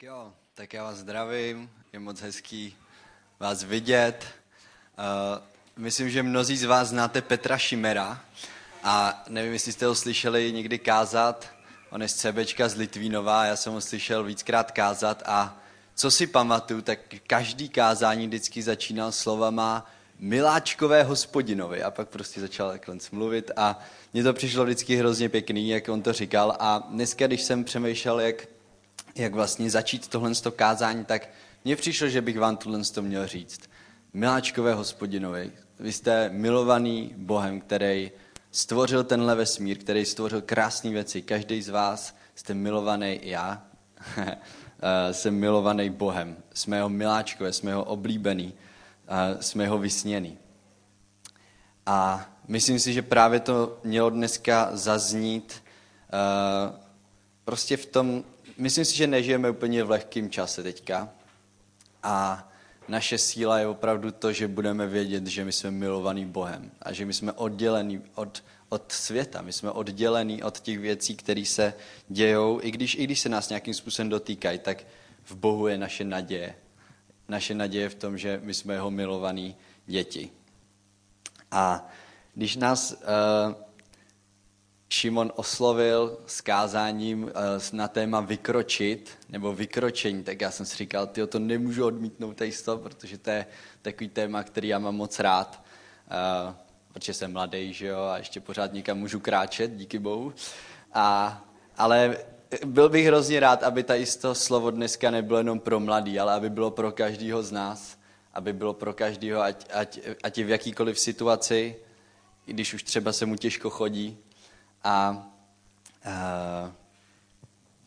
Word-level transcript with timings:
Tak 0.00 0.06
jo, 0.06 0.32
tak 0.54 0.72
já 0.72 0.84
vás 0.84 0.96
zdravím, 0.96 1.70
je 1.92 1.98
moc 1.98 2.20
hezký 2.20 2.76
vás 3.40 3.62
vidět. 3.62 4.26
Uh, 4.98 5.04
myslím, 5.76 6.10
že 6.10 6.22
mnozí 6.22 6.56
z 6.56 6.64
vás 6.64 6.88
znáte 6.88 7.22
Petra 7.22 7.58
Šimera 7.58 8.24
a 8.84 9.24
nevím, 9.28 9.52
jestli 9.52 9.72
jste 9.72 9.86
ho 9.86 9.94
slyšeli 9.94 10.52
někdy 10.52 10.78
kázat. 10.78 11.48
On 11.90 12.02
je 12.02 12.08
z 12.08 12.14
CBčka 12.14 12.68
z 12.68 12.74
Litvínova, 12.74 13.44
já 13.44 13.56
jsem 13.56 13.72
ho 13.72 13.80
slyšel 13.80 14.24
víckrát 14.24 14.70
kázat 14.70 15.22
a 15.26 15.60
co 15.94 16.10
si 16.10 16.26
pamatuju, 16.26 16.80
tak 16.80 16.98
každý 17.26 17.68
kázání 17.68 18.26
vždycky 18.26 18.62
začínal 18.62 19.12
slovama 19.12 19.90
miláčkové 20.18 21.02
hospodinovi 21.02 21.82
a 21.82 21.90
pak 21.90 22.08
prostě 22.08 22.40
začal 22.40 22.70
takhle 22.70 22.96
mluvit 23.12 23.50
a 23.56 23.78
mně 24.12 24.22
to 24.22 24.32
přišlo 24.32 24.64
vždycky 24.64 24.96
hrozně 24.96 25.28
pěkný, 25.28 25.68
jak 25.68 25.88
on 25.88 26.02
to 26.02 26.12
říkal 26.12 26.56
a 26.58 26.78
dneska, 26.90 27.26
když 27.26 27.42
jsem 27.42 27.64
přemýšlel, 27.64 28.20
jak 28.20 28.46
jak 29.14 29.34
vlastně 29.34 29.70
začít 29.70 30.08
tohle 30.08 30.32
kázání, 30.56 31.04
tak 31.04 31.28
mně 31.64 31.76
přišlo, 31.76 32.08
že 32.08 32.22
bych 32.22 32.38
vám 32.38 32.56
tohle 32.56 32.80
měl 33.00 33.26
říct. 33.26 33.60
Miláčkové 34.12 34.74
hospodinovi, 34.74 35.52
vy 35.80 35.92
jste 35.92 36.28
milovaný 36.28 37.14
Bohem, 37.16 37.60
který 37.60 38.10
stvořil 38.50 39.04
tenhle 39.04 39.34
vesmír, 39.34 39.78
který 39.78 40.04
stvořil 40.04 40.42
krásné 40.42 40.90
věci. 40.90 41.22
Každý 41.22 41.62
z 41.62 41.68
vás 41.68 42.16
jste 42.34 42.54
milovaný, 42.54 43.12
i 43.12 43.30
já 43.30 43.62
jsem 45.12 45.34
milovaný 45.34 45.90
Bohem. 45.90 46.36
Jsme 46.54 46.76
jeho 46.76 46.88
miláčkové, 46.88 47.52
jsme 47.52 47.70
jeho 47.70 47.84
oblíbený, 47.84 48.54
jsme 49.40 49.64
jeho 49.64 49.78
vysněný. 49.78 50.38
A 51.86 52.28
myslím 52.48 52.78
si, 52.78 52.92
že 52.92 53.02
právě 53.02 53.40
to 53.40 53.78
mělo 53.84 54.10
dneska 54.10 54.70
zaznít 54.72 55.62
prostě 57.44 57.76
v 57.76 57.86
tom 57.86 58.24
myslím 58.60 58.84
si, 58.84 58.96
že 58.96 59.06
nežijeme 59.06 59.50
úplně 59.50 59.84
v 59.84 59.90
lehkém 59.90 60.30
čase 60.30 60.62
teďka. 60.62 61.08
A 62.02 62.48
naše 62.88 63.18
síla 63.18 63.58
je 63.58 63.66
opravdu 63.66 64.10
to, 64.10 64.32
že 64.32 64.48
budeme 64.48 64.86
vědět, 64.86 65.26
že 65.26 65.44
my 65.44 65.52
jsme 65.52 65.70
milovaný 65.70 66.26
Bohem 66.26 66.70
a 66.82 66.92
že 66.92 67.06
my 67.06 67.12
jsme 67.12 67.32
oddělení 67.32 68.02
od, 68.14 68.44
od 68.68 68.92
světa, 68.92 69.42
my 69.42 69.52
jsme 69.52 69.70
oddělení 69.70 70.42
od 70.42 70.60
těch 70.60 70.78
věcí, 70.78 71.16
které 71.16 71.44
se 71.44 71.74
dějou, 72.08 72.60
i 72.62 72.70
když, 72.70 72.94
i 72.94 73.04
když 73.04 73.20
se 73.20 73.28
nás 73.28 73.48
nějakým 73.48 73.74
způsobem 73.74 74.08
dotýkají, 74.08 74.58
tak 74.58 74.84
v 75.24 75.34
Bohu 75.34 75.66
je 75.66 75.78
naše 75.78 76.04
naděje. 76.04 76.54
Naše 77.28 77.54
naděje 77.54 77.88
v 77.88 77.94
tom, 77.94 78.18
že 78.18 78.40
my 78.42 78.54
jsme 78.54 78.74
jeho 78.74 78.90
milovaní 78.90 79.56
děti. 79.86 80.30
A 81.50 81.88
když 82.34 82.56
nás 82.56 82.92
uh, 82.92 83.54
Šimon 84.92 85.32
oslovil 85.36 86.18
s 86.26 86.40
kázáním 86.40 87.30
eh, 87.30 87.76
na 87.76 87.88
téma 87.88 88.20
vykročit 88.20 89.10
nebo 89.28 89.54
vykročení, 89.54 90.24
tak 90.24 90.40
já 90.40 90.50
jsem 90.50 90.66
si 90.66 90.76
říkal, 90.76 91.06
ty 91.06 91.26
to 91.26 91.38
nemůžu 91.38 91.86
odmítnout 91.86 92.36
tady 92.36 92.52
to, 92.52 92.78
protože 92.78 93.18
to 93.18 93.30
je 93.30 93.46
takový 93.82 94.08
téma, 94.08 94.42
který 94.42 94.68
já 94.68 94.78
mám 94.78 94.96
moc 94.96 95.18
rád, 95.18 95.62
eh, 96.10 96.54
protože 96.92 97.14
jsem 97.14 97.32
mladý, 97.32 97.72
že 97.72 97.86
jo, 97.86 98.00
a 98.00 98.18
ještě 98.18 98.40
pořád 98.40 98.72
někam 98.72 98.98
můžu 98.98 99.20
kráčet, 99.20 99.76
díky 99.76 99.98
bohu. 99.98 100.34
A, 100.94 101.44
ale 101.76 102.16
byl 102.64 102.88
bych 102.88 103.06
hrozně 103.06 103.40
rád, 103.40 103.62
aby 103.62 103.82
tady 103.82 104.06
to 104.06 104.34
slovo 104.34 104.70
dneska 104.70 105.10
nebylo 105.10 105.38
jenom 105.38 105.60
pro 105.60 105.80
mladý, 105.80 106.18
ale 106.18 106.32
aby 106.32 106.50
bylo 106.50 106.70
pro 106.70 106.92
každého 106.92 107.42
z 107.42 107.52
nás, 107.52 107.98
aby 108.34 108.52
bylo 108.52 108.74
pro 108.74 108.92
každého, 108.92 109.42
ať, 109.42 109.66
ať, 109.72 110.00
ať 110.22 110.38
je 110.38 110.44
v 110.44 110.50
jakýkoliv 110.50 110.98
situaci, 110.98 111.76
i 112.46 112.52
když 112.52 112.74
už 112.74 112.82
třeba 112.82 113.12
se 113.12 113.26
mu 113.26 113.36
těžko 113.36 113.70
chodí, 113.70 114.18
a 114.84 115.26
uh, 116.06 116.72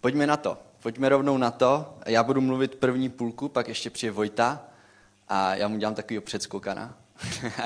pojďme 0.02 0.28
na 0.28 0.38
to. 0.38 0.58
Pojďme 0.84 1.10
rovnou 1.10 1.38
na 1.38 1.52
to. 1.52 1.98
Já 2.06 2.24
budu 2.24 2.42
mluvit 2.42 2.76
první 2.76 3.10
půlku, 3.10 3.50
pak 3.50 3.68
ještě 3.68 3.90
přijde 3.90 4.12
Vojta 4.12 4.62
a 5.28 5.56
já 5.56 5.68
mu 5.68 5.78
dělám 5.78 5.96
takovýho 5.96 6.22
předskokana. 6.22 6.98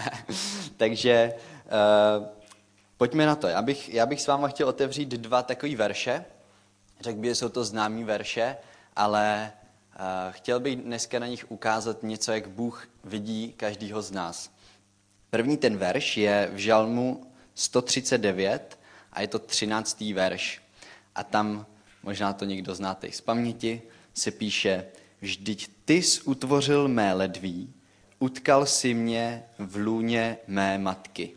Takže 0.78 1.34
uh, 2.20 2.26
pojďme 2.98 3.26
na 3.26 3.36
to. 3.36 3.48
Já 3.48 3.62
bych, 3.62 3.94
já 3.94 4.06
bych 4.06 4.22
s 4.22 4.28
váma 4.28 4.48
chtěl 4.48 4.68
otevřít 4.68 5.10
dva 5.10 5.44
takové 5.44 5.76
verše. 5.76 6.26
Řekl 7.02 7.20
bych, 7.20 7.30
že 7.32 7.36
jsou 7.36 7.50
to 7.50 7.64
známý 7.64 8.04
verše, 8.04 8.58
ale 8.96 9.52
uh, 10.00 10.04
chtěl 10.32 10.60
bych 10.60 10.76
dneska 10.76 11.20
na 11.20 11.28
nich 11.28 11.52
ukázat 11.52 12.04
něco, 12.04 12.32
jak 12.32 12.50
Bůh 12.50 12.88
vidí 13.04 13.54
každýho 13.58 14.02
z 14.02 14.12
nás. 14.12 14.52
První 15.30 15.58
ten 15.58 15.78
verš 15.78 16.18
je 16.18 16.50
v 16.54 16.58
Žalmu 16.58 17.32
139 17.56 18.77
a 19.18 19.22
je 19.22 19.28
to 19.28 19.40
třináctý 19.40 20.14
verš. 20.14 20.62
A 21.16 21.24
tam, 21.24 21.66
možná 22.04 22.34
to 22.34 22.46
někdo 22.46 22.76
znáte 22.76 23.12
z 23.12 23.22
paměti, 23.22 23.82
se 24.14 24.32
píše, 24.32 24.86
vždyť 25.22 25.70
ty 25.86 25.94
jsi 25.94 26.22
utvořil 26.22 26.88
mé 26.88 27.14
ledví, 27.14 27.74
utkal 28.20 28.66
si 28.66 28.94
mě 28.94 29.44
v 29.60 29.76
lůně 29.76 30.38
mé 30.48 30.78
matky. 30.78 31.32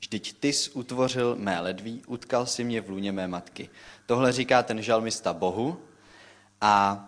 Vždyť 0.00 0.36
ty 0.40 0.52
jsi 0.52 0.70
utvořil 0.70 1.36
mé 1.36 1.60
ledví, 1.60 2.02
utkal 2.06 2.46
si 2.46 2.64
mě 2.64 2.80
v 2.80 2.90
lůně 2.90 3.12
mé 3.12 3.28
matky. 3.28 3.70
Tohle 4.06 4.32
říká 4.32 4.62
ten 4.62 4.82
žalmista 4.82 5.32
Bohu 5.32 5.82
a 6.60 7.04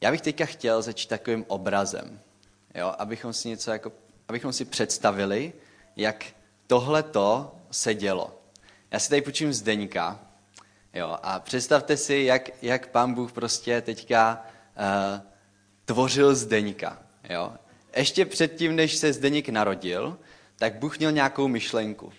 já 0.00 0.10
bych 0.10 0.20
teďka 0.20 0.44
chtěl 0.44 0.82
začít 0.82 1.08
takovým 1.08 1.44
obrazem, 1.48 2.20
jo, 2.74 2.94
abychom 2.98 3.32
si 3.32 3.48
něco 3.48 3.70
jako, 3.70 3.92
abychom 4.28 4.52
si 4.52 4.64
představili, 4.64 5.52
jak 5.96 6.26
tohle 6.66 7.02
to 7.02 7.54
se 7.70 7.94
dělo. 7.94 8.37
Já 8.90 8.98
si 8.98 9.08
tady 9.08 9.22
počím 9.22 9.52
Zdeňka, 9.52 10.20
jo, 10.94 11.18
a 11.22 11.40
představte 11.40 11.96
si, 11.96 12.14
jak, 12.14 12.62
jak 12.62 12.88
pán 12.88 13.14
Bůh 13.14 13.32
prostě 13.32 13.80
teďka 13.80 14.46
uh, 14.76 15.20
tvořil 15.84 16.34
Zdeňka, 16.34 17.02
jo. 17.30 17.52
Ještě 17.96 18.26
předtím, 18.26 18.76
než 18.76 18.96
se 18.96 19.12
Zdeněk 19.12 19.48
narodil, 19.48 20.18
tak 20.56 20.78
Bůh 20.78 20.98
měl 20.98 21.12
nějakou 21.12 21.48
myšlenku 21.48 22.12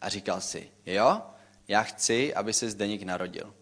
a 0.00 0.08
říkal 0.08 0.40
si, 0.40 0.70
jo, 0.86 1.22
já 1.68 1.82
chci, 1.82 2.34
aby 2.34 2.52
se 2.52 2.70
Zdeněk 2.70 3.02
narodil. 3.02 3.54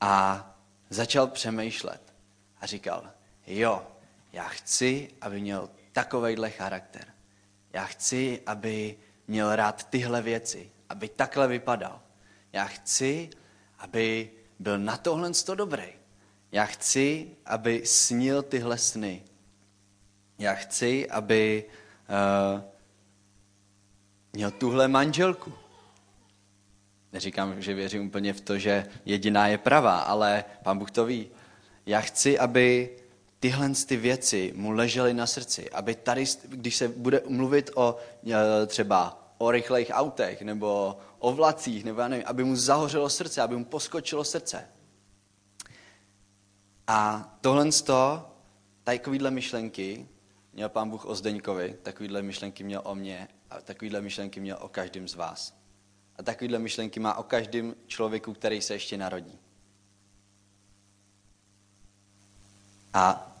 A 0.00 0.50
začal 0.90 1.26
přemýšlet 1.26 2.14
a 2.60 2.66
říkal, 2.66 3.10
jo, 3.46 3.86
já 4.32 4.44
chci, 4.48 5.10
aby 5.20 5.40
měl 5.40 5.70
takovejhle 5.92 6.50
charakter. 6.50 7.04
Já 7.72 7.84
chci, 7.84 8.42
aby 8.46 8.96
měl 9.28 9.56
rád 9.56 9.84
tyhle 9.84 10.22
věci 10.22 10.70
aby 10.94 11.08
takhle 11.08 11.48
vypadal. 11.48 12.00
Já 12.52 12.64
chci, 12.64 13.30
aby 13.78 14.30
byl 14.58 14.78
na 14.78 14.96
tohle 14.96 15.30
dobrý. 15.54 15.88
Já 16.52 16.64
chci, 16.64 17.30
aby 17.46 17.82
snil 17.84 18.42
tyhle 18.42 18.78
sny. 18.78 19.22
Já 20.38 20.54
chci, 20.54 21.10
aby 21.10 21.64
uh, 22.54 22.60
měl 24.32 24.50
tuhle 24.50 24.88
manželku. 24.88 25.52
Neříkám, 27.12 27.62
že 27.62 27.74
věřím 27.74 28.06
úplně 28.06 28.32
v 28.32 28.40
to, 28.40 28.58
že 28.58 28.86
jediná 29.04 29.46
je 29.46 29.58
pravá, 29.58 29.98
ale 29.98 30.44
pán 30.62 30.78
Bůh 30.78 30.90
to 30.90 31.04
ví. 31.04 31.30
Já 31.86 32.00
chci, 32.00 32.38
aby 32.38 32.96
tyhle 33.40 33.70
ty 33.86 33.96
věci 33.96 34.52
mu 34.56 34.70
ležely 34.70 35.14
na 35.14 35.26
srdci. 35.26 35.70
Aby 35.70 35.94
tady, 35.94 36.24
když 36.48 36.76
se 36.76 36.88
bude 36.88 37.22
mluvit 37.28 37.70
o 37.74 37.96
eh, 38.30 38.66
třeba 38.66 39.23
o 39.38 39.50
rychlejch 39.50 39.90
autech 39.92 40.42
nebo 40.42 40.98
o 41.18 41.32
vlacích, 41.32 41.84
nebo 41.84 42.00
já 42.00 42.08
nevím, 42.08 42.26
aby 42.26 42.44
mu 42.44 42.56
zahořelo 42.56 43.10
srdce, 43.10 43.42
aby 43.42 43.56
mu 43.56 43.64
poskočilo 43.64 44.24
srdce. 44.24 44.68
A 46.86 47.30
tohle 47.40 47.72
z 47.72 47.82
toho, 47.82 48.30
takovýhle 48.84 49.30
myšlenky 49.30 50.08
měl 50.52 50.68
pán 50.68 50.90
Bůh 50.90 51.04
o 51.04 51.14
Zdeňkovi, 51.14 51.78
takovýhle 51.82 52.22
myšlenky 52.22 52.64
měl 52.64 52.80
o 52.84 52.94
mně 52.94 53.28
a 53.50 53.60
takovýhle 53.60 54.00
myšlenky 54.00 54.40
měl 54.40 54.58
o 54.60 54.68
každém 54.68 55.08
z 55.08 55.14
vás. 55.14 55.54
A 56.16 56.22
takovýhle 56.22 56.58
myšlenky 56.58 57.00
má 57.00 57.14
o 57.14 57.22
každém 57.22 57.74
člověku, 57.86 58.32
který 58.32 58.62
se 58.62 58.74
ještě 58.74 58.96
narodí. 58.96 59.38
A 62.94 63.32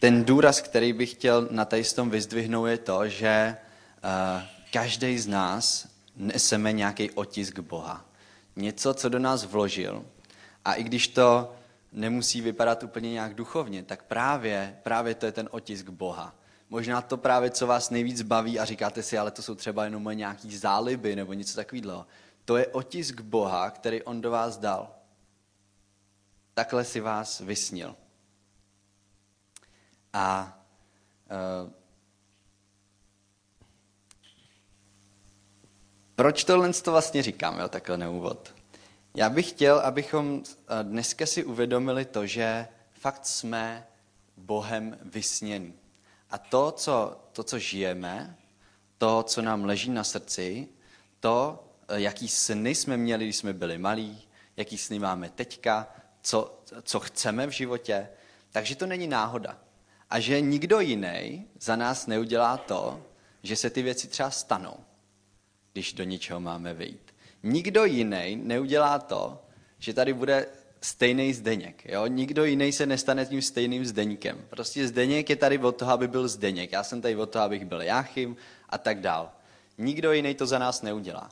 ten 0.00 0.24
důraz, 0.24 0.60
který 0.60 0.92
bych 0.92 1.10
chtěl 1.10 1.48
na 1.50 1.68
tom 1.94 2.10
vyzdvihnout, 2.10 2.68
je 2.68 2.78
to, 2.78 3.08
že 3.08 3.56
uh, 4.04 4.42
každý 4.74 5.18
z 5.18 5.26
nás 5.26 5.88
neseme 6.16 6.72
nějaký 6.72 7.10
otisk 7.10 7.58
Boha. 7.58 8.04
Něco, 8.56 8.94
co 8.94 9.08
do 9.08 9.18
nás 9.18 9.44
vložil. 9.44 10.06
A 10.64 10.74
i 10.74 10.82
když 10.82 11.08
to 11.08 11.54
nemusí 11.92 12.40
vypadat 12.40 12.82
úplně 12.82 13.12
nějak 13.12 13.34
duchovně, 13.34 13.82
tak 13.82 14.02
právě, 14.02 14.78
právě 14.82 15.14
to 15.14 15.26
je 15.26 15.32
ten 15.32 15.48
otisk 15.50 15.88
Boha. 15.88 16.34
Možná 16.70 17.02
to 17.02 17.16
právě, 17.16 17.50
co 17.50 17.66
vás 17.66 17.90
nejvíc 17.90 18.22
baví 18.22 18.58
a 18.58 18.64
říkáte 18.64 19.02
si, 19.02 19.18
ale 19.18 19.30
to 19.30 19.42
jsou 19.42 19.54
třeba 19.54 19.84
jenom 19.84 20.02
moje 20.02 20.16
nějaký 20.16 20.56
záliby 20.56 21.16
nebo 21.16 21.32
něco 21.32 21.56
takového. 21.56 22.06
To 22.44 22.56
je 22.56 22.66
otisk 22.66 23.20
Boha, 23.20 23.70
který 23.70 24.02
on 24.02 24.20
do 24.20 24.30
vás 24.30 24.58
dal. 24.58 24.94
Takhle 26.54 26.84
si 26.84 27.00
vás 27.00 27.40
vysnil. 27.40 27.96
A 30.12 30.58
uh, 31.64 31.83
Proč 36.16 36.44
tohle 36.44 36.72
to 36.72 36.90
vlastně 36.90 37.22
říkám, 37.22 37.58
jo, 37.58 37.68
takhle 37.68 37.98
na 37.98 38.10
úvod? 38.10 38.54
Já 39.16 39.30
bych 39.30 39.48
chtěl, 39.48 39.78
abychom 39.78 40.42
eh, 40.46 40.84
dneska 40.84 41.26
si 41.26 41.44
uvědomili 41.44 42.04
to, 42.04 42.26
že 42.26 42.68
fakt 42.92 43.26
jsme 43.26 43.86
Bohem 44.36 44.98
vysněný. 45.02 45.74
A 46.30 46.38
to 46.38 46.72
co, 46.72 47.20
to, 47.32 47.42
co 47.42 47.58
žijeme, 47.58 48.36
to, 48.98 49.22
co 49.22 49.42
nám 49.42 49.64
leží 49.64 49.90
na 49.90 50.04
srdci, 50.04 50.68
to, 51.20 51.64
jaký 51.94 52.28
sny 52.28 52.74
jsme 52.74 52.96
měli, 52.96 53.24
když 53.24 53.36
jsme 53.36 53.52
byli 53.52 53.78
malí, 53.78 54.22
jaký 54.56 54.78
sny 54.78 54.98
máme 54.98 55.30
teďka, 55.30 55.94
co, 56.22 56.60
co 56.82 57.00
chceme 57.00 57.46
v 57.46 57.50
životě, 57.50 58.08
takže 58.52 58.76
to 58.76 58.86
není 58.86 59.06
náhoda. 59.06 59.58
A 60.10 60.20
že 60.20 60.40
nikdo 60.40 60.80
jiný 60.80 61.46
za 61.60 61.76
nás 61.76 62.06
neudělá 62.06 62.56
to, 62.56 63.02
že 63.42 63.56
se 63.56 63.70
ty 63.70 63.82
věci 63.82 64.08
třeba 64.08 64.30
stanou, 64.30 64.76
když 65.74 65.92
do 65.92 66.04
něčeho 66.04 66.40
máme 66.40 66.74
vyjít. 66.74 67.14
Nikdo 67.42 67.84
jiný 67.84 68.36
neudělá 68.36 68.98
to, 68.98 69.42
že 69.78 69.94
tady 69.94 70.12
bude 70.12 70.46
stejný 70.80 71.34
Zdeněk. 71.34 71.84
Jo? 71.84 72.06
Nikdo 72.06 72.44
jiný 72.44 72.72
se 72.72 72.86
nestane 72.86 73.26
tím 73.26 73.42
stejným 73.42 73.86
Zdeňkem. 73.86 74.46
Prostě 74.50 74.88
Zdeněk 74.88 75.30
je 75.30 75.36
tady 75.36 75.58
od 75.58 75.76
toho, 75.76 75.92
aby 75.92 76.08
byl 76.08 76.28
Zdeněk. 76.28 76.72
Já 76.72 76.84
jsem 76.84 77.02
tady 77.02 77.16
od 77.16 77.30
toho, 77.30 77.44
abych 77.44 77.64
byl 77.64 77.82
Jáchym 77.82 78.36
a 78.68 78.78
tak 78.78 79.00
dál. 79.00 79.32
Nikdo 79.78 80.12
jiný 80.12 80.34
to 80.34 80.46
za 80.46 80.58
nás 80.58 80.82
neudělá. 80.82 81.30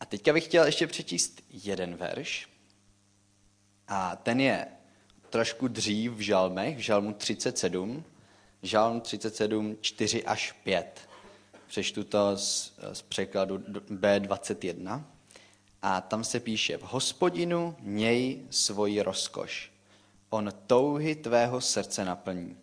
A 0.00 0.06
teďka 0.06 0.32
bych 0.32 0.44
chtěl 0.44 0.66
ještě 0.66 0.86
přečíst 0.86 1.42
jeden 1.50 1.96
verš. 1.96 2.48
A 3.88 4.16
ten 4.16 4.40
je 4.40 4.66
trošku 5.30 5.68
dřív 5.68 6.12
v 6.12 6.20
žalmech, 6.20 6.76
v 6.76 6.80
žalmu 6.80 7.12
37, 7.12 8.04
žalm 8.62 9.00
37, 9.00 9.76
4 9.80 10.24
až 10.24 10.52
5. 10.52 11.08
Přečtu 11.66 12.04
to 12.04 12.36
z, 12.36 12.74
z 12.92 13.02
překladu 13.02 13.58
B21. 13.90 15.04
A 15.82 16.00
tam 16.00 16.24
se 16.24 16.40
píše, 16.40 16.78
v 16.78 16.82
hospodinu 16.82 17.76
měj 17.80 18.46
svoji 18.50 19.02
rozkoš. 19.02 19.72
On 20.30 20.52
touhy 20.66 21.14
tvého 21.14 21.60
srdce 21.60 22.04
naplní. 22.04 22.56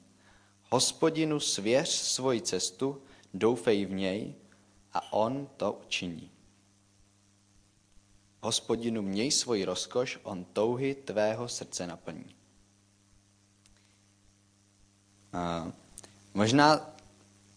Hospodinu 0.70 1.40
svěř 1.40 1.90
svoji 1.90 2.42
cestu, 2.42 3.02
doufej 3.34 3.86
v 3.86 3.92
něj 3.92 4.36
a 4.94 5.14
on 5.14 5.50
to 5.58 5.74
učiní. 5.74 6.32
Hospodinu 8.42 9.02
měj 9.02 9.32
svoji 9.32 9.66
rozkoš, 9.66 10.20
on 10.24 10.46
touhy 10.46 10.96
tvého 10.96 11.48
srdce 11.48 11.88
naplní. 11.88 12.36
A 15.34 15.72
možná 16.34 16.93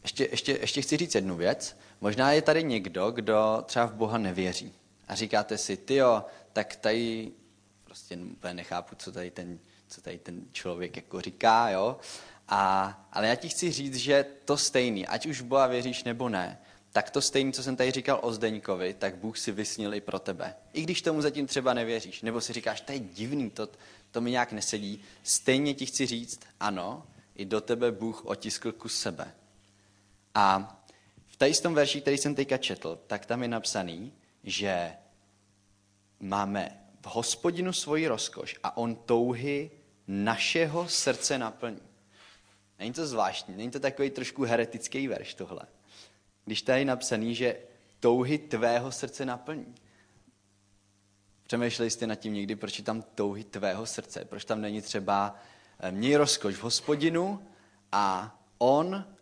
ještě, 0.06 0.29
ještě, 0.31 0.58
ještě 0.61 0.82
chci 0.82 0.97
říct 0.97 1.14
jednu 1.14 1.37
věc. 1.37 1.76
Možná 2.00 2.32
je 2.32 2.43
tady 2.43 2.64
někdo, 2.64 3.11
kdo 3.11 3.62
třeba 3.67 3.87
v 3.87 3.94
Boha 3.94 4.19
nevěří. 4.19 4.73
A 5.08 5.14
říkáte 5.14 5.58
si, 5.58 5.76
ty 5.76 5.94
jo, 5.94 6.25
tak 6.53 6.76
tady 6.76 7.32
prostě 7.85 8.17
úplně 8.17 8.55
nechápu, 8.55 8.97
co 8.99 9.12
tady 9.12 9.31
ten, 9.31 9.58
co 9.88 10.00
tady 10.00 10.19
ten 10.19 10.43
člověk 10.53 10.97
jako 10.97 11.20
říká, 11.20 11.70
jo. 11.70 11.97
A, 12.49 13.08
ale 13.12 13.29
já 13.29 13.35
ti 13.35 13.49
chci 13.49 13.73
říct, 13.73 13.97
že 13.97 14.26
to 14.44 14.56
stejný, 14.56 15.06
ať 15.06 15.26
už 15.26 15.41
v 15.41 15.44
Boha 15.44 15.67
věříš 15.67 16.05
nebo 16.05 16.29
ne, 16.29 16.58
tak 16.93 17.11
to 17.11 17.20
stejné, 17.20 17.53
co 17.53 17.62
jsem 17.62 17.76
tady 17.76 17.91
říkal 17.91 18.20
o 18.23 18.32
Zdeňkovi, 18.32 18.94
tak 18.94 19.17
Bůh 19.17 19.38
si 19.38 19.53
vysnil 19.53 19.94
i 19.94 20.00
pro 20.00 20.19
tebe. 20.19 20.55
I 20.73 20.82
když 20.82 21.03
tomu 21.03 21.23
zatím 21.23 21.47
třeba 21.47 21.75
nevěříš, 21.75 22.23
nebo 22.23 22.41
si 22.41 22.53
říkáš, 22.53 22.81
to 22.81 22.93
je 22.93 22.99
divný, 22.99 23.50
to, 23.50 23.69
to 24.11 24.20
mi 24.20 24.31
nějak 24.31 24.53
nesedí, 24.53 25.03
stejně 25.23 25.75
ti 25.75 25.87
chci 25.87 26.06
říct, 26.06 26.41
ano, 26.61 27.06
i 27.35 27.44
do 27.44 27.61
tebe 27.61 27.93
Bůh 27.93 28.25
otiskl 28.25 28.73
kus 28.73 28.99
sebe. 28.99 29.32
A 30.36 30.76
v 31.26 31.36
tady 31.36 31.52
tom 31.52 31.74
verši, 31.74 32.00
který 32.00 32.18
jsem 32.18 32.34
teďka 32.34 32.56
četl, 32.56 33.00
tak 33.06 33.26
tam 33.26 33.42
je 33.42 33.48
napsaný, 33.48 34.12
že 34.44 34.92
máme 36.20 36.80
v 37.00 37.06
hospodinu 37.06 37.72
svoji 37.72 38.08
rozkoš 38.08 38.56
a 38.62 38.76
on 38.76 38.96
touhy 38.96 39.70
našeho 40.06 40.88
srdce 40.88 41.38
naplní. 41.38 41.82
Není 42.78 42.92
to 42.92 43.06
zvláštní, 43.06 43.56
není 43.56 43.70
to 43.70 43.80
takový 43.80 44.10
trošku 44.10 44.44
heretický 44.44 45.08
verš 45.08 45.34
tohle. 45.34 45.62
Když 46.44 46.62
tady 46.62 46.80
je 46.80 46.84
napsaný, 46.84 47.34
že 47.34 47.56
touhy 48.00 48.38
tvého 48.38 48.92
srdce 48.92 49.26
naplní. 49.26 49.74
Přemýšleli 51.46 51.90
jste 51.90 52.06
nad 52.06 52.14
tím 52.14 52.32
někdy, 52.32 52.56
proč 52.56 52.78
je 52.78 52.84
tam 52.84 53.02
touhy 53.02 53.44
tvého 53.44 53.86
srdce? 53.86 54.24
Proč 54.24 54.44
tam 54.44 54.60
není 54.60 54.82
třeba 54.82 55.34
eh, 55.78 55.92
měj 55.92 56.16
rozkoš 56.16 56.54
v 56.54 56.62
hospodinu 56.62 57.46
a 57.92 58.38
on 58.58 59.15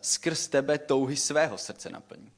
skrz 0.00 0.48
tebe 0.48 0.78
touhy 0.78 1.16
svého 1.16 1.58
srdce 1.58 1.90
naplní? 1.90 2.32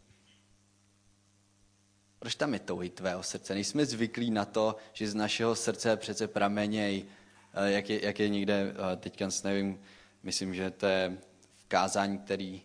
Proč 2.19 2.35
tam 2.35 2.53
je 2.53 2.61
touhy 2.61 2.91
tvého 2.91 3.23
srdce? 3.23 3.55
Nejsme 3.55 3.87
zvyklí 3.87 4.31
na 4.31 4.45
to, 4.45 4.77
že 4.93 5.09
z 5.09 5.15
našeho 5.15 5.55
srdce 5.55 5.97
přece 5.97 6.29
prameněj, 6.29 7.05
uh, 7.05 7.65
jak 7.65 7.91
je, 7.91 8.07
jak 8.07 8.21
je 8.21 8.29
někde, 8.29 8.65
uh, 8.65 8.97
teďka 8.97 9.29
nevím, 9.45 9.81
myslím, 10.23 10.55
že 10.55 10.71
to 10.71 10.87
je 10.87 11.19
v 11.57 11.65
kázání, 11.69 12.19
který 12.19 12.63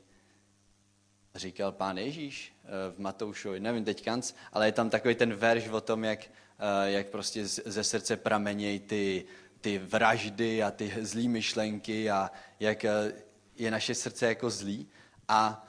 říkal 1.35 1.71
pán 1.71 1.97
Ježíš 1.97 2.53
eh, 2.63 2.67
v 2.95 2.99
Matoušovi, 2.99 3.59
nevím 3.59 3.85
teď 3.85 4.05
kanc, 4.05 4.33
ale 4.53 4.67
je 4.67 4.71
tam 4.71 4.89
takový 4.89 5.15
ten 5.15 5.33
verš 5.33 5.67
o 5.67 5.81
tom, 5.81 6.03
jak, 6.03 6.19
eh, 6.19 6.91
jak 6.91 7.07
prostě 7.07 7.45
ze 7.45 7.83
srdce 7.83 8.17
pramenějí 8.17 8.79
ty, 8.79 9.25
ty 9.61 9.77
vraždy 9.77 10.63
a 10.63 10.71
ty 10.71 10.93
zlý 11.01 11.29
myšlenky 11.29 12.11
a 12.11 12.31
jak 12.59 12.85
eh, 12.85 13.13
je 13.55 13.71
naše 13.71 13.95
srdce 13.95 14.25
jako 14.25 14.49
zlý. 14.49 14.87
A 15.27 15.67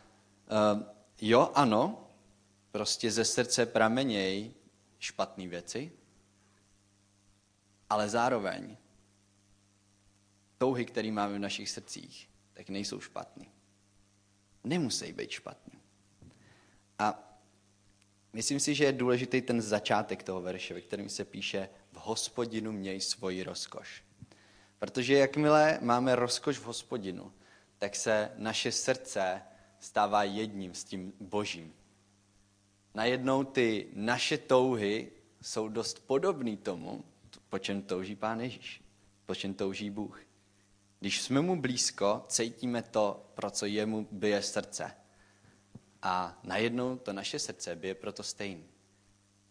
jo, 1.20 1.50
ano, 1.54 2.10
prostě 2.70 3.10
ze 3.10 3.24
srdce 3.24 3.66
pramenějí 3.66 4.54
špatné 4.98 5.48
věci, 5.48 5.92
ale 7.90 8.08
zároveň 8.08 8.76
touhy, 10.58 10.84
které 10.84 11.12
máme 11.12 11.34
v 11.34 11.38
našich 11.38 11.70
srdcích, 11.70 12.28
tak 12.52 12.68
nejsou 12.68 13.00
špatný 13.00 13.54
nemusí 14.64 15.12
být 15.12 15.30
špatný. 15.30 15.80
A 16.98 17.38
myslím 18.32 18.60
si, 18.60 18.74
že 18.74 18.84
je 18.84 18.92
důležitý 18.92 19.42
ten 19.42 19.62
začátek 19.62 20.22
toho 20.22 20.42
verše, 20.42 20.74
ve 20.74 20.80
kterém 20.80 21.08
se 21.08 21.24
píše 21.24 21.68
v 21.92 21.96
hospodinu 21.96 22.72
měj 22.72 23.00
svoji 23.00 23.42
rozkoš. 23.42 24.04
Protože 24.78 25.14
jakmile 25.14 25.78
máme 25.82 26.16
rozkoš 26.16 26.58
v 26.58 26.64
hospodinu, 26.64 27.32
tak 27.84 27.96
se 27.96 28.30
naše 28.36 28.72
srdce 28.72 29.42
stává 29.80 30.22
jedním 30.22 30.74
s 30.74 30.84
tím 30.84 31.12
božím. 31.20 31.74
Najednou 32.94 33.44
ty 33.44 33.88
naše 33.92 34.38
touhy 34.38 35.10
jsou 35.42 35.68
dost 35.68 36.06
podobné 36.06 36.56
tomu, 36.56 37.04
po 37.48 37.58
čem 37.58 37.82
touží 37.82 38.16
Pán 38.16 38.40
Ježíš, 38.40 38.82
po 39.26 39.34
čem 39.34 39.54
touží 39.54 39.90
Bůh. 39.90 40.20
Když 41.00 41.22
jsme 41.22 41.40
mu 41.40 41.60
blízko, 41.60 42.24
cítíme 42.28 42.82
to, 42.82 43.30
pro 43.34 43.50
co 43.50 43.66
jemu 43.66 44.08
bije 44.10 44.42
srdce. 44.42 44.96
A 46.02 46.40
najednou 46.42 46.96
to 46.96 47.12
naše 47.12 47.38
srdce 47.38 47.76
bije 47.76 47.94
proto 47.94 48.22
stejný. 48.22 48.64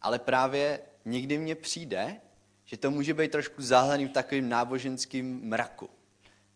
Ale 0.02 0.20
právě 0.20 0.80
někdy 1.06 1.38
mně 1.38 1.56
přijde, 1.56 2.22
že 2.66 2.78
to 2.78 2.92
může 2.92 3.14
být 3.14 3.32
trošku 3.32 3.62
záhlený 3.62 4.06
v 4.06 4.12
takovým 4.12 4.50
náboženským 4.50 5.42
mraku. 5.44 5.90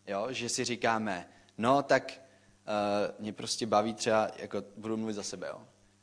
Jo? 0.06 0.26
Že 0.30 0.48
si 0.48 0.64
říkáme, 0.64 1.28
no 1.58 1.82
tak 1.82 2.20
uh, 2.68 3.20
mě 3.22 3.32
prostě 3.32 3.66
baví 3.66 3.94
třeba, 3.94 4.30
jako 4.36 4.64
budu 4.76 4.96
mluvit 4.96 5.14
za 5.14 5.22
sebe, 5.22 5.46
jo? 5.48 5.60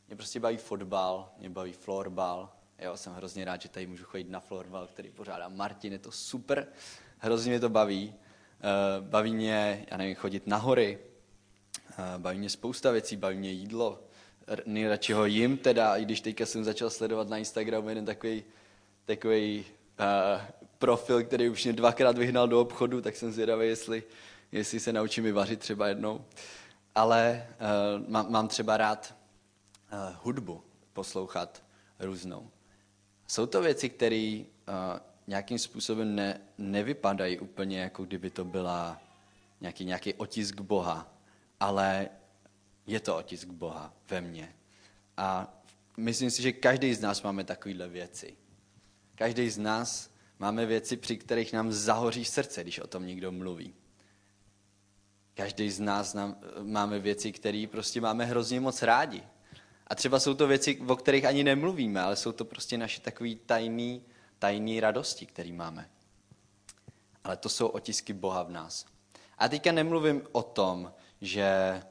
mě 0.07 0.15
prostě 0.15 0.39
baví 0.39 0.57
fotbal, 0.57 1.31
mě 1.37 1.49
baví 1.49 1.73
florbal, 1.73 2.49
jo? 2.79 2.97
jsem 2.97 3.13
hrozně 3.13 3.45
rád, 3.45 3.61
že 3.61 3.69
tady 3.69 3.87
můžu 3.87 4.03
chodit 4.03 4.29
na 4.29 4.39
florbal, 4.39 4.87
který 4.87 5.11
pořádá 5.11 5.49
Martin, 5.49 5.93
je 5.93 5.99
to 5.99 6.11
super, 6.11 6.67
hrozně 7.17 7.49
mě 7.49 7.59
to 7.59 7.69
baví. 7.69 8.13
Eh, 8.61 9.01
baví 9.01 9.33
mě, 9.33 9.85
já 9.91 9.97
nevím, 9.97 10.15
chodit 10.15 10.47
na 10.47 10.57
hory, 10.57 10.99
eh, 11.91 12.17
baví 12.17 12.39
mě 12.39 12.49
spousta 12.49 12.91
věcí, 12.91 13.15
baví 13.15 13.37
mě 13.37 13.51
jídlo, 13.51 13.99
nejradši 14.65 15.13
ho 15.13 15.25
jim 15.25 15.57
teda, 15.57 15.97
i 15.97 16.05
když 16.05 16.21
teďka 16.21 16.45
jsem 16.45 16.63
začal 16.63 16.89
sledovat 16.89 17.29
na 17.29 17.37
Instagramu 17.37 17.89
jeden 17.89 18.05
takový, 18.05 18.43
takový 19.05 19.65
uh, 19.99 20.41
profil, 20.77 21.23
který 21.23 21.49
už 21.49 21.63
mě 21.63 21.73
dvakrát 21.73 22.17
vyhnal 22.17 22.47
do 22.47 22.61
obchodu, 22.61 23.01
tak 23.01 23.15
jsem 23.15 23.31
zvědavý, 23.31 23.67
jestli, 23.67 24.03
jestli 24.55 24.79
se 24.79 24.93
naučím 24.93 25.25
i 25.25 25.31
vařit 25.31 25.59
třeba 25.59 25.87
jednou. 25.87 26.25
Ale 26.95 27.47
uh, 27.99 28.09
mám, 28.09 28.31
mám 28.31 28.47
třeba 28.47 28.77
rád 28.77 29.15
uh, 29.93 30.15
hudbu, 30.23 30.63
poslouchat 30.93 31.63
různou. 31.99 32.51
Jsou 33.27 33.45
to 33.45 33.61
věci, 33.61 33.89
které 33.89 34.43
uh, 34.43 34.73
nějakým 35.27 35.59
způsobem 35.59 36.15
ne, 36.15 36.41
nevypadají 36.57 37.39
úplně, 37.39 37.79
jako 37.79 38.03
kdyby 38.05 38.29
to 38.29 38.45
byla 38.45 39.01
nějaký, 39.61 39.85
nějaký 39.85 40.13
otisk 40.13 40.61
Boha, 40.61 41.13
ale 41.59 42.09
je 42.87 42.99
to 42.99 43.17
otisk 43.17 43.47
Boha 43.47 43.93
ve 44.09 44.21
mně. 44.21 44.55
A 45.17 45.53
myslím 45.97 46.31
si, 46.31 46.41
že 46.41 46.51
každý 46.51 46.93
z 46.93 47.01
nás 47.01 47.21
máme 47.21 47.43
takovéhle 47.43 47.87
věci. 47.87 48.37
Každý 49.15 49.49
z 49.49 49.57
nás 49.57 50.11
máme 50.39 50.65
věci, 50.65 50.97
při 50.97 51.17
kterých 51.17 51.53
nám 51.53 51.71
zahoří 51.71 52.25
srdce, 52.25 52.63
když 52.63 52.79
o 52.79 52.87
tom 52.87 53.05
někdo 53.05 53.31
mluví. 53.31 53.73
Každý 55.35 55.71
z 55.71 55.79
nás 55.79 56.13
nám, 56.13 56.35
máme 56.61 56.99
věci, 56.99 57.31
které 57.31 57.65
prostě 57.71 58.01
máme 58.01 58.25
hrozně 58.25 58.59
moc 58.59 58.81
rádi. 58.81 59.23
A 59.87 59.95
třeba 59.95 60.19
jsou 60.19 60.33
to 60.33 60.47
věci, 60.47 60.79
o 60.87 60.95
kterých 60.95 61.25
ani 61.25 61.43
nemluvíme, 61.43 62.01
ale 62.01 62.15
jsou 62.15 62.31
to 62.31 62.45
prostě 62.45 62.77
naše 62.77 63.01
takové 63.01 63.35
tajné 63.35 63.99
tajné 64.39 64.81
radosti, 64.81 65.25
který 65.25 65.51
máme. 65.51 65.89
ale 67.23 67.37
to 67.37 67.49
jsou 67.49 67.67
otisky 67.67 68.13
Boha 68.13 68.43
v 68.43 68.51
nás. 68.51 68.85
A 69.37 69.49
teďka 69.49 69.71
nemluvím 69.71 70.21
o 70.31 70.43
tom, 70.43 70.93
že, 71.21 71.81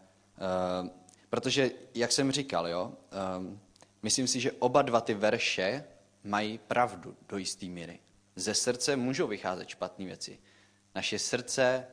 uh, 0.82 0.88
protože, 1.30 1.70
jak 1.94 2.12
jsem 2.12 2.32
říkal, 2.32 2.68
jo, 2.68 2.92
um, 3.38 3.60
myslím 4.02 4.26
si, 4.26 4.40
že 4.40 4.52
oba 4.52 4.82
dva 4.82 5.00
ty 5.00 5.14
verše 5.14 5.84
mají 6.24 6.58
pravdu 6.58 7.16
do 7.28 7.36
jisté 7.38 7.66
míry. 7.66 7.98
Ze 8.36 8.54
srdce 8.54 8.96
můžou 8.96 9.26
vycházet 9.26 9.68
špatné 9.68 10.04
věci. 10.04 10.38
Naše 10.94 11.18
srdce 11.18 11.86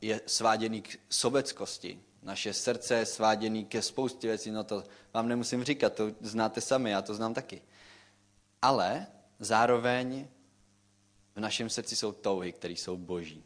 je 0.00 0.20
sváděný 0.26 0.82
k 0.82 1.00
sobeckosti. 1.10 2.00
Naše 2.22 2.52
srdce 2.52 2.94
je 2.94 3.06
sváděný 3.06 3.64
ke 3.64 3.82
spoustě 3.82 4.28
věcí. 4.28 4.50
No 4.50 4.64
to 4.64 4.84
vám 5.14 5.28
nemusím 5.28 5.64
říkat, 5.64 5.94
to 5.94 6.10
znáte 6.20 6.60
sami, 6.60 6.90
já 6.90 7.02
to 7.02 7.14
znám 7.14 7.34
taky. 7.34 7.62
Ale 8.62 9.06
zároveň 9.38 10.28
v 11.34 11.40
našem 11.40 11.70
srdci 11.70 11.96
jsou 11.96 12.12
touhy, 12.12 12.52
které 12.52 12.74
jsou 12.74 12.96
boží. 12.96 13.44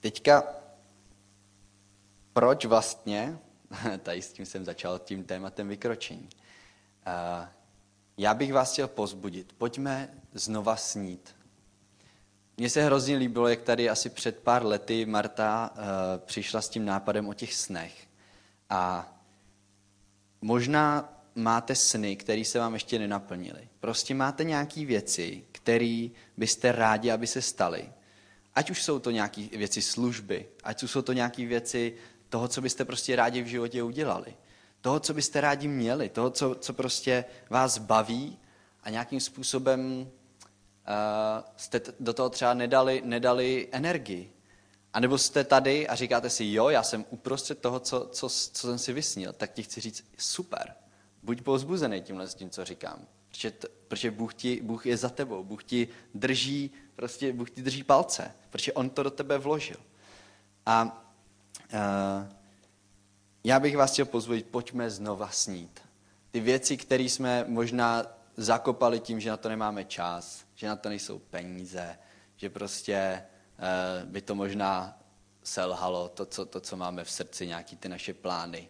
Teďka, 0.00 0.42
proč 2.32 2.64
vlastně, 2.64 3.38
tady 4.02 4.22
s 4.22 4.32
tím 4.32 4.46
jsem 4.46 4.64
začal 4.64 4.98
tím 4.98 5.24
tématem 5.24 5.68
vykročení, 5.68 6.28
já 8.16 8.34
bych 8.34 8.52
vás 8.52 8.72
chtěl 8.72 8.88
pozbudit, 8.88 9.52
pojďme 9.52 10.20
znova 10.32 10.76
snít. 10.76 11.36
Mně 12.60 12.70
se 12.70 12.82
hrozně 12.82 13.16
líbilo, 13.16 13.48
jak 13.48 13.62
tady 13.62 13.90
asi 13.90 14.10
před 14.10 14.38
pár 14.38 14.66
lety 14.66 15.06
Marta 15.06 15.70
uh, 15.72 15.82
přišla 16.24 16.60
s 16.60 16.68
tím 16.68 16.84
nápadem 16.84 17.28
o 17.28 17.34
těch 17.34 17.54
snech. 17.54 18.06
A 18.70 19.12
možná 20.40 21.12
máte 21.34 21.74
sny, 21.74 22.16
které 22.16 22.44
se 22.44 22.58
vám 22.58 22.74
ještě 22.74 22.98
nenaplnily. 22.98 23.68
Prostě 23.80 24.14
máte 24.14 24.44
nějaké 24.44 24.84
věci, 24.84 25.44
které 25.52 26.08
byste 26.36 26.72
rádi, 26.72 27.10
aby 27.10 27.26
se 27.26 27.42
staly. 27.42 27.92
Ať 28.54 28.70
už 28.70 28.82
jsou 28.82 28.98
to 28.98 29.10
nějaké 29.10 29.42
věci 29.52 29.82
služby, 29.82 30.48
ať 30.64 30.82
už 30.82 30.90
jsou 30.90 31.02
to 31.02 31.12
nějaké 31.12 31.46
věci 31.46 31.94
toho, 32.28 32.48
co 32.48 32.60
byste 32.60 32.84
prostě 32.84 33.16
rádi 33.16 33.42
v 33.42 33.46
životě 33.46 33.82
udělali. 33.82 34.34
Toho, 34.80 35.00
co 35.00 35.14
byste 35.14 35.40
rádi 35.40 35.68
měli, 35.68 36.08
toho, 36.08 36.30
co, 36.30 36.54
co 36.54 36.72
prostě 36.72 37.24
vás 37.50 37.78
baví 37.78 38.38
a 38.82 38.90
nějakým 38.90 39.20
způsobem 39.20 40.10
jste 41.56 41.80
do 42.00 42.12
toho 42.12 42.30
třeba 42.30 42.54
nedali, 42.54 43.02
nedali 43.04 43.68
energii. 43.72 44.32
A 44.92 45.00
nebo 45.00 45.18
jste 45.18 45.44
tady 45.44 45.88
a 45.88 45.94
říkáte 45.94 46.30
si, 46.30 46.52
jo, 46.52 46.68
já 46.68 46.82
jsem 46.82 47.04
uprostřed 47.10 47.58
toho, 47.58 47.80
co, 47.80 48.08
co, 48.12 48.28
co 48.28 48.66
jsem 48.66 48.78
si 48.78 48.92
vysnil, 48.92 49.32
tak 49.32 49.52
ti 49.52 49.62
chci 49.62 49.80
říct, 49.80 50.04
super, 50.18 50.74
buď 51.22 51.42
pozbuzený 51.42 52.02
tímhle 52.02 52.28
s 52.28 52.34
tím, 52.34 52.50
co 52.50 52.64
říkám. 52.64 53.06
Protože, 53.28 53.50
to, 53.50 53.68
protože 53.88 54.10
Bůh, 54.10 54.34
ti, 54.34 54.60
Bůh 54.62 54.86
je 54.86 54.96
za 54.96 55.08
tebou, 55.08 55.44
Bůh 55.44 55.64
ti 55.64 55.88
drží, 56.14 56.70
prostě 56.96 57.32
Bůh 57.32 57.50
ti 57.50 57.62
drží 57.62 57.82
palce, 57.82 58.34
protože 58.50 58.72
On 58.72 58.90
to 58.90 59.02
do 59.02 59.10
tebe 59.10 59.38
vložil. 59.38 59.76
A 60.66 61.04
uh, 61.72 61.80
já 63.44 63.60
bych 63.60 63.76
vás 63.76 63.92
chtěl 63.92 64.06
pozvolit, 64.06 64.46
pojďme 64.46 64.90
znova 64.90 65.28
snít. 65.28 65.80
Ty 66.30 66.40
věci, 66.40 66.76
které 66.76 67.02
jsme 67.02 67.44
možná 67.48 68.06
zakopali 68.36 69.00
tím, 69.00 69.20
že 69.20 69.30
na 69.30 69.36
to 69.36 69.48
nemáme 69.48 69.84
čas, 69.84 70.44
že 70.60 70.66
na 70.66 70.76
to 70.76 70.88
nejsou 70.88 71.18
peníze, 71.18 71.98
že 72.36 72.50
prostě 72.50 73.24
uh, 73.58 74.08
by 74.08 74.20
to 74.20 74.34
možná 74.34 74.98
selhalo, 75.42 76.08
to 76.08 76.26
co, 76.26 76.46
to, 76.46 76.60
co 76.60 76.76
máme 76.76 77.04
v 77.04 77.10
srdci, 77.10 77.46
nějaký 77.46 77.76
ty 77.76 77.88
naše 77.88 78.14
plány. 78.14 78.68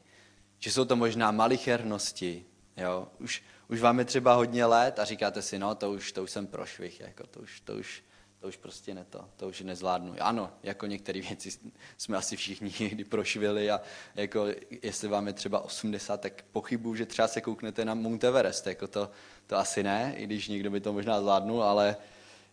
Že 0.58 0.72
jsou 0.72 0.84
to 0.84 0.96
možná 0.96 1.30
malichernosti, 1.30 2.44
jo? 2.76 3.08
Už, 3.18 3.42
už 3.68 3.80
vám 3.80 3.98
je 3.98 4.04
třeba 4.04 4.34
hodně 4.34 4.64
let 4.64 4.98
a 4.98 5.04
říkáte 5.04 5.42
si, 5.42 5.58
no 5.58 5.74
to 5.74 5.90
už, 5.90 6.12
to 6.12 6.22
už 6.22 6.30
jsem 6.30 6.46
prošvih, 6.46 7.00
jako 7.00 7.26
to 7.26 7.40
už, 7.40 7.60
to 7.60 7.74
už, 7.74 8.04
to 8.40 8.48
už 8.48 8.56
prostě 8.56 8.94
ne 8.94 9.04
to, 9.04 9.24
to 9.36 9.48
už 9.48 9.60
nezvládnu. 9.60 10.14
Ano, 10.20 10.50
jako 10.62 10.86
některé 10.86 11.20
věci 11.20 11.50
jsme 11.96 12.16
asi 12.16 12.36
všichni 12.36 12.72
někdy 12.80 13.04
prošvili 13.04 13.70
a 13.70 13.80
jako 14.14 14.46
jestli 14.82 15.08
vám 15.08 15.26
je 15.26 15.32
třeba 15.32 15.60
80, 15.60 16.20
tak 16.20 16.42
pochybuju, 16.52 16.94
že 16.94 17.06
třeba 17.06 17.28
se 17.28 17.40
kouknete 17.40 17.84
na 17.84 17.94
Mount 17.94 18.24
Everest, 18.24 18.66
jako 18.66 18.86
to, 18.86 19.10
to 19.46 19.56
asi 19.56 19.82
ne, 19.82 20.14
i 20.16 20.24
když 20.24 20.48
někdo 20.48 20.70
by 20.70 20.80
to 20.80 20.92
možná 20.92 21.20
zvládnul, 21.20 21.62
ale 21.62 21.96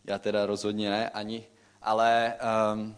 já 0.05 0.19
teda 0.19 0.45
rozhodně 0.45 0.89
ne 0.89 1.09
ani. 1.09 1.47
Ale 1.81 2.33
um, 2.73 2.95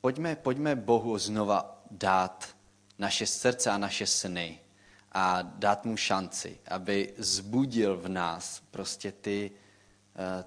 pojďme, 0.00 0.36
pojďme 0.36 0.76
Bohu 0.76 1.18
znova 1.18 1.82
dát 1.90 2.48
naše 2.98 3.26
srdce 3.26 3.70
a 3.70 3.78
naše 3.78 4.06
sny 4.06 4.60
a 5.12 5.42
dát 5.42 5.84
mu 5.84 5.96
šanci, 5.96 6.58
aby 6.68 7.14
zbudil 7.18 7.96
v 7.96 8.08
nás 8.08 8.62
prostě 8.70 9.12
ty, 9.12 9.50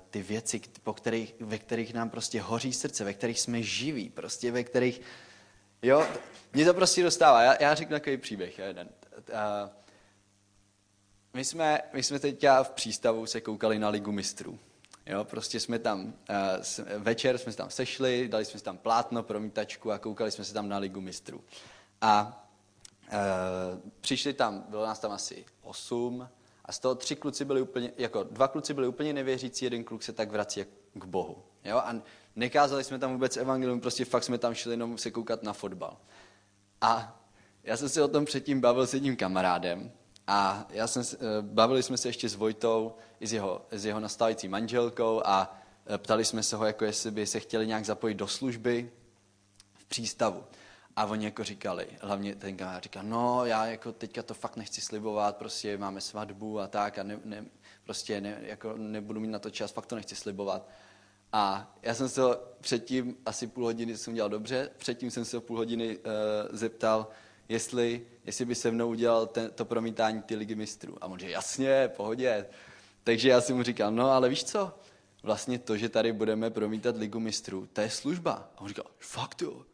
ty 0.10 0.22
věci, 0.22 0.62
po 0.84 0.94
kterých, 0.94 1.36
ve 1.40 1.58
kterých 1.58 1.94
nám 1.94 2.10
prostě 2.10 2.42
hoří 2.42 2.74
srdce, 2.74 3.04
ve 3.04 3.13
kterých 3.13 3.40
jsme 3.40 3.63
živí, 3.63 4.10
prostě 4.10 4.51
ve 4.51 4.63
kterých, 4.63 5.01
jo, 5.82 6.08
mě 6.54 6.66
to 6.66 6.74
prostě 6.74 7.04
dostává. 7.04 7.44
Já, 7.44 7.63
já 7.63 7.75
řeknu 7.75 7.96
takový 7.96 8.18
příběh, 8.18 8.60
jeden. 8.60 8.90
Eh, 9.30 9.70
my 11.34 11.46
jsme, 11.46 11.82
my 11.94 12.04
jsme 12.04 12.20
teď 12.20 12.46
v 12.63 12.70
přístavu 12.70 13.25
se 13.25 13.42
koukali 13.42 13.80
na 13.80 13.90
Ligu 13.90 14.12
mistrů. 14.12 14.60
Jo, 15.06 15.24
prostě 15.24 15.60
jsme 15.60 15.80
tam, 15.80 16.13
eh, 16.30 16.98
večer 16.98 17.38
jsme 17.38 17.51
se 17.51 17.58
tam 17.58 17.70
sešli, 17.70 18.28
dali 18.28 18.46
jsme 18.46 18.60
si 18.60 18.66
tam 18.66 18.78
plátno, 18.78 19.24
promítačku 19.24 19.92
a 19.92 19.98
koukali 19.98 20.32
jsme 20.32 20.46
se 20.46 20.54
tam 20.54 20.70
na 20.70 20.78
Ligu 20.78 21.01
mistrů. 21.01 21.44
A 22.01 22.42
Eh, 23.13 23.80
přišli 24.01 24.34
tam, 24.34 24.66
bylo 24.70 24.86
nás 24.86 25.00
tam 25.00 25.12
asi 25.12 25.46
osm 25.62 26.30
a 26.65 26.72
z 26.72 26.80
toho 26.80 26.96
tři 26.96 27.15
kluci 27.15 27.46
byli 27.46 27.62
úplně, 27.62 27.94
jako 27.98 28.24
dva 28.24 28.48
kluci 28.48 28.74
byli 28.74 28.88
úplně 28.88 29.13
nevěřící, 29.13 29.65
jeden 29.65 29.84
kluk 29.84 30.03
se 30.03 30.13
tak 30.13 30.32
vrací 30.32 30.65
k 30.94 31.06
Bohu. 31.06 31.44
Jo? 31.63 31.77
A 31.77 31.96
nekázali 32.36 32.84
jsme 32.84 33.00
tam 33.00 33.13
vůbec 33.13 33.38
evangelium, 33.38 33.82
prostě 33.82 34.06
fakt 34.06 34.24
jsme 34.24 34.38
tam 34.38 34.53
šli 34.53 34.74
jenom 34.74 34.98
se 34.98 35.12
koukat 35.12 35.44
na 35.44 35.53
fotbal. 35.53 35.98
A 36.82 37.22
já 37.63 37.77
jsem 37.77 37.89
se 37.89 38.03
o 38.03 38.08
tom 38.08 38.25
předtím 38.25 38.62
bavil 38.62 38.88
s 38.88 38.94
jedním 38.94 39.15
kamarádem 39.15 39.91
a 40.27 40.68
já 40.70 40.88
jsem, 40.88 41.03
eh, 41.13 41.18
bavili 41.41 41.84
jsme 41.84 41.98
se 41.98 42.10
ještě 42.10 42.30
s 42.30 42.36
Vojtou 42.36 42.96
i 43.20 43.27
s 43.27 43.34
jeho, 43.34 43.65
s 43.72 43.86
jeho 43.86 44.00
nastávající 44.00 44.48
manželkou 44.48 45.22
a 45.25 45.58
eh, 45.86 45.98
ptali 45.98 46.25
jsme 46.25 46.44
se 46.44 46.56
ho, 46.56 46.65
jako 46.65 46.86
jestli 46.86 47.12
by 47.12 47.25
se 47.25 47.39
chtěli 47.39 47.68
nějak 47.68 47.86
zapojit 47.86 48.13
do 48.13 48.27
služby 48.27 48.91
v 49.74 49.86
přístavu. 49.86 50.44
A 50.96 51.06
oni 51.06 51.26
jako 51.26 51.44
říkali, 51.44 51.88
hlavně 52.02 52.36
ten 52.36 52.58
kamarád 52.58 52.84
říkal, 52.84 53.04
no 53.04 53.46
já 53.46 53.66
jako 53.66 53.92
teďka 53.92 54.24
to 54.24 54.34
fakt 54.34 54.56
nechci 54.58 54.82
slibovat, 54.82 55.38
prostě 55.38 55.78
máme 55.78 56.02
svatbu 56.02 56.60
a 56.60 56.68
tak 56.68 56.98
a 56.98 57.04
ne, 57.04 57.20
ne, 57.26 57.46
prostě 57.84 58.22
ne, 58.22 58.38
jako 58.42 58.74
nebudu 58.78 59.20
mít 59.20 59.28
na 59.28 59.40
to 59.40 59.50
čas, 59.50 59.72
fakt 59.72 59.86
to 59.86 59.96
nechci 59.96 60.16
slibovat. 60.16 60.68
A 61.34 61.76
já 61.82 61.94
jsem 61.94 62.10
se 62.10 62.22
předtím, 62.62 63.18
asi 63.26 63.48
půl 63.48 63.64
hodiny 63.64 63.98
jsem 63.98 64.14
dělal 64.14 64.30
dobře, 64.30 64.70
předtím 64.78 65.12
jsem 65.12 65.26
se 65.26 65.40
půl 65.40 65.58
hodiny 65.58 65.98
uh, 65.98 66.04
zeptal, 66.52 67.08
jestli, 67.50 68.08
jestli 68.26 68.46
by 68.46 68.56
se 68.56 68.72
mnou 68.72 68.90
udělal 68.90 69.28
ten, 69.28 69.52
to 69.52 69.66
promítání 69.66 70.22
ty 70.22 70.36
ligy 70.36 70.56
mistrů. 70.56 70.98
A 71.02 71.08
on 71.08 71.20
říkal, 71.20 71.32
jasně, 71.32 71.88
pohodě. 71.88 72.46
Takže 73.04 73.30
já 73.30 73.42
jsem 73.42 73.58
mu 73.58 73.64
říkal, 73.64 73.92
no 73.92 74.12
ale 74.12 74.30
víš 74.30 74.44
co, 74.44 74.80
vlastně 75.24 75.60
to, 75.60 75.78
že 75.78 75.90
tady 75.90 76.14
budeme 76.14 76.50
promítat 76.50 76.98
ligu 76.98 77.20
mistrů, 77.20 77.68
to 77.74 77.82
je 77.82 77.90
služba. 77.90 78.52
A 78.56 78.62
on 78.62 78.68
říkal, 78.68 78.86
fakt 79.00 79.42
jo, 79.42 79.66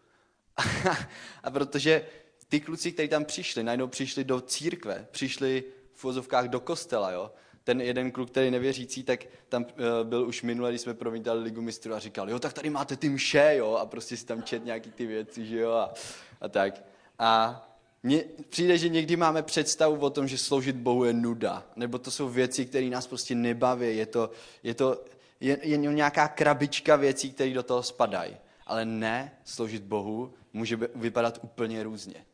a 1.44 1.52
protože 1.52 2.06
ty 2.48 2.60
kluci, 2.60 2.92
kteří 2.92 3.08
tam 3.08 3.26
přišli, 3.26 3.64
najednou 3.64 3.88
přišli 3.88 4.24
do 4.24 4.42
církve, 4.42 5.08
přišli 5.12 5.64
v 5.94 6.04
vozovkách 6.04 6.48
do 6.48 6.60
kostela, 6.60 7.12
jo. 7.12 7.32
Ten 7.64 7.82
jeden 7.82 8.12
kluk, 8.12 8.30
který 8.32 8.52
nevěřící, 8.52 9.04
tak 9.04 9.26
tam 9.50 9.64
uh, 9.64 9.70
byl 10.04 10.28
už 10.28 10.42
minule, 10.44 10.70
když 10.72 10.82
jsme 10.82 10.94
promítali 10.94 11.44
ligu 11.44 11.62
mistrů 11.62 11.94
a 11.94 12.00
říkal, 12.00 12.30
jo, 12.30 12.40
tak 12.40 12.54
tady 12.54 12.70
máte 12.70 12.96
ty 12.96 13.10
mše, 13.10 13.54
jo, 13.56 13.74
a 13.74 13.86
prostě 13.86 14.18
si 14.18 14.26
tam 14.26 14.44
čet 14.44 14.66
nějaký 14.66 14.92
ty 14.92 15.06
věci, 15.06 15.46
že 15.46 15.60
jo, 15.60 15.72
a, 15.72 15.94
a 16.42 16.50
tak. 16.50 16.84
A 17.20 17.64
mně 18.04 18.24
přijde, 18.50 18.78
že 18.78 18.90
někdy 18.90 19.16
máme 19.16 19.44
představu 19.44 19.98
o 19.98 20.10
tom, 20.10 20.28
že 20.28 20.38
sloužit 20.38 20.76
Bohu 20.76 21.04
je 21.04 21.14
nuda, 21.14 21.64
nebo 21.76 21.98
to 22.00 22.12
jsou 22.12 22.30
věci, 22.30 22.66
které 22.66 22.86
nás 22.86 23.08
prostě 23.08 23.36
nebaví, 23.36 23.98
je 23.98 24.06
to, 24.06 24.32
je 24.64 24.74
to 24.74 25.04
je, 25.40 25.58
je 25.62 25.78
nějaká 25.78 26.28
krabička 26.28 26.96
věcí, 26.96 27.32
které 27.32 27.54
do 27.54 27.64
toho 27.64 27.84
spadají. 27.84 28.38
Ale 28.68 28.86
ne, 28.86 29.32
sloužit 29.44 29.84
Bohu 29.84 30.34
může 30.58 30.76
vypadat 30.96 31.40
úplně 31.44 31.84
různě. 31.84 32.26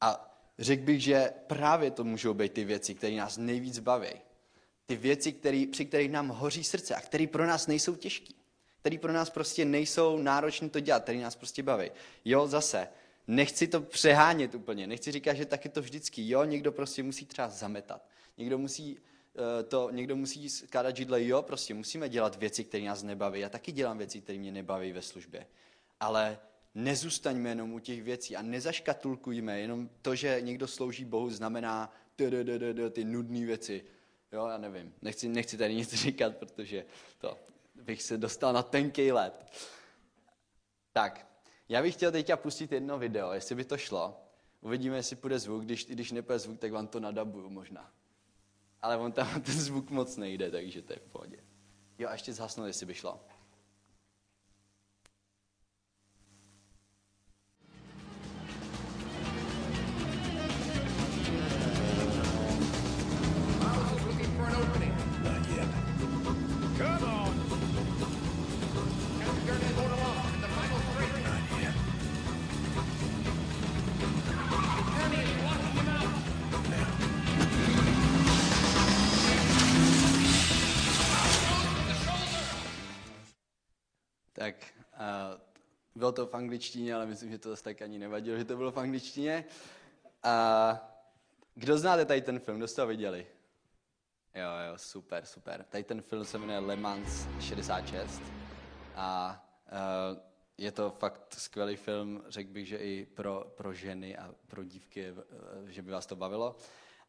A 0.00 0.38
řekl 0.58 0.82
bych, 0.82 1.02
že 1.02 1.32
právě 1.46 1.90
to 1.90 2.04
můžou 2.04 2.34
být 2.34 2.52
ty 2.52 2.64
věci, 2.64 2.94
které 2.94 3.16
nás 3.16 3.36
nejvíc 3.36 3.78
baví. 3.78 4.10
Ty 4.86 4.96
věci, 4.96 5.32
který, 5.32 5.66
při 5.66 5.84
kterých 5.84 6.10
nám 6.10 6.28
hoří 6.28 6.64
srdce 6.64 6.94
a 6.94 7.00
které 7.00 7.26
pro 7.26 7.46
nás 7.46 7.66
nejsou 7.66 7.94
těžké. 7.94 8.34
Které 8.80 8.98
pro 8.98 9.12
nás 9.12 9.30
prostě 9.30 9.64
nejsou 9.64 10.18
náročné 10.18 10.68
to 10.68 10.80
dělat, 10.80 11.02
které 11.02 11.18
nás 11.18 11.36
prostě 11.36 11.62
baví. 11.62 11.90
Jo, 12.24 12.46
zase, 12.46 12.88
nechci 13.26 13.66
to 13.66 13.80
přehánět 13.80 14.54
úplně, 14.54 14.86
nechci 14.86 15.12
říkat, 15.12 15.34
že 15.34 15.46
tak 15.46 15.64
je 15.64 15.70
to 15.70 15.82
vždycky. 15.82 16.28
Jo, 16.28 16.44
někdo 16.44 16.72
prostě 16.72 17.02
musí 17.02 17.26
třeba 17.26 17.48
zametat. 17.48 18.08
Někdo 18.38 18.58
musí 18.58 18.98
eh, 18.98 19.62
to, 19.62 19.90
někdo 19.90 20.16
musí 20.16 20.50
skládat 20.50 20.96
židle, 20.96 21.24
jo, 21.24 21.42
prostě 21.42 21.74
musíme 21.74 22.08
dělat 22.08 22.36
věci, 22.36 22.64
které 22.64 22.84
nás 22.84 23.02
nebaví. 23.02 23.40
Já 23.40 23.48
taky 23.48 23.72
dělám 23.72 23.98
věci, 23.98 24.20
které 24.20 24.38
mě 24.38 24.52
nebaví 24.52 24.92
ve 24.92 25.02
službě. 25.02 25.46
Ale 26.00 26.38
nezůstaňme 26.74 27.48
jenom 27.48 27.72
u 27.72 27.78
těch 27.78 28.02
věcí 28.02 28.36
a 28.36 28.42
nezaškatulkujme 28.42 29.60
jenom 29.60 29.90
to, 30.02 30.14
že 30.14 30.40
někdo 30.40 30.66
slouží 30.66 31.04
Bohu, 31.04 31.30
znamená 31.30 31.92
ty 32.90 33.04
nudné 33.04 33.46
věci. 33.46 33.84
Jo, 34.32 34.46
já 34.46 34.58
nevím. 34.58 34.94
Nechci, 35.02 35.28
nechci 35.28 35.56
tady 35.58 35.74
nic 35.74 35.94
říkat, 36.02 36.36
protože 36.36 36.84
to 37.18 37.38
bych 37.74 38.02
se 38.02 38.18
dostal 38.18 38.52
na 38.52 38.62
tenký 38.62 39.12
let. 39.12 39.46
Tak, 40.92 41.26
já 41.68 41.82
bych 41.82 41.94
chtěl 41.94 42.12
teďka 42.12 42.36
pustit 42.36 42.72
jedno 42.72 42.98
video, 42.98 43.32
jestli 43.32 43.54
by 43.54 43.64
to 43.64 43.76
šlo. 43.76 44.20
Uvidíme, 44.60 44.96
jestli 44.96 45.16
půjde 45.16 45.38
zvuk. 45.38 45.64
Když, 45.64 45.86
když 45.86 46.12
nepůjde 46.12 46.38
zvuk, 46.38 46.58
tak 46.58 46.72
vám 46.72 46.86
to 46.86 47.00
nadabuju 47.00 47.50
možná. 47.50 47.92
Ale 48.82 48.96
on 48.96 49.12
tam 49.12 49.40
ten 49.42 49.60
zvuk 49.60 49.90
moc 49.90 50.16
nejde, 50.16 50.50
takže 50.50 50.82
to 50.82 50.92
je 50.92 50.98
v 50.98 51.12
pohodě. 51.12 51.44
Jo, 51.98 52.08
a 52.08 52.12
ještě 52.12 52.32
zhasnout, 52.32 52.66
jestli 52.66 52.86
by 52.86 52.94
šlo. 52.94 53.20
Bylo 86.04 86.12
to 86.12 86.26
v 86.26 86.34
angličtině, 86.34 86.94
ale 86.94 87.06
myslím, 87.06 87.30
že 87.30 87.38
to 87.38 87.50
zase 87.50 87.62
tak 87.62 87.82
ani 87.82 87.98
nevadilo, 87.98 88.38
že 88.38 88.44
to 88.44 88.56
bylo 88.56 88.72
v 88.72 88.76
angličtině. 88.76 89.44
A 90.22 90.94
kdo 91.54 91.78
znáte 91.78 92.04
tady 92.04 92.20
ten 92.20 92.38
film? 92.38 92.58
Kdo 92.58 92.68
jste 92.68 92.82
ho 92.82 92.88
viděli? 92.88 93.26
Jo, 94.34 94.50
jo, 94.68 94.78
super, 94.78 95.24
super. 95.24 95.64
Tady 95.68 95.84
ten 95.84 96.02
film 96.02 96.24
se 96.24 96.38
jmenuje 96.38 96.58
Le 96.58 96.76
Mans 96.76 97.26
66 97.40 98.22
a 98.94 99.40
uh, 99.72 100.18
je 100.58 100.72
to 100.72 100.90
fakt 100.90 101.34
skvělý 101.38 101.76
film, 101.76 102.24
řekl 102.28 102.50
bych, 102.50 102.68
že 102.68 102.76
i 102.76 103.06
pro, 103.06 103.52
pro 103.56 103.72
ženy 103.72 104.16
a 104.16 104.34
pro 104.46 104.64
dívky, 104.64 105.14
že 105.66 105.82
by 105.82 105.90
vás 105.90 106.06
to 106.06 106.16
bavilo. 106.16 106.56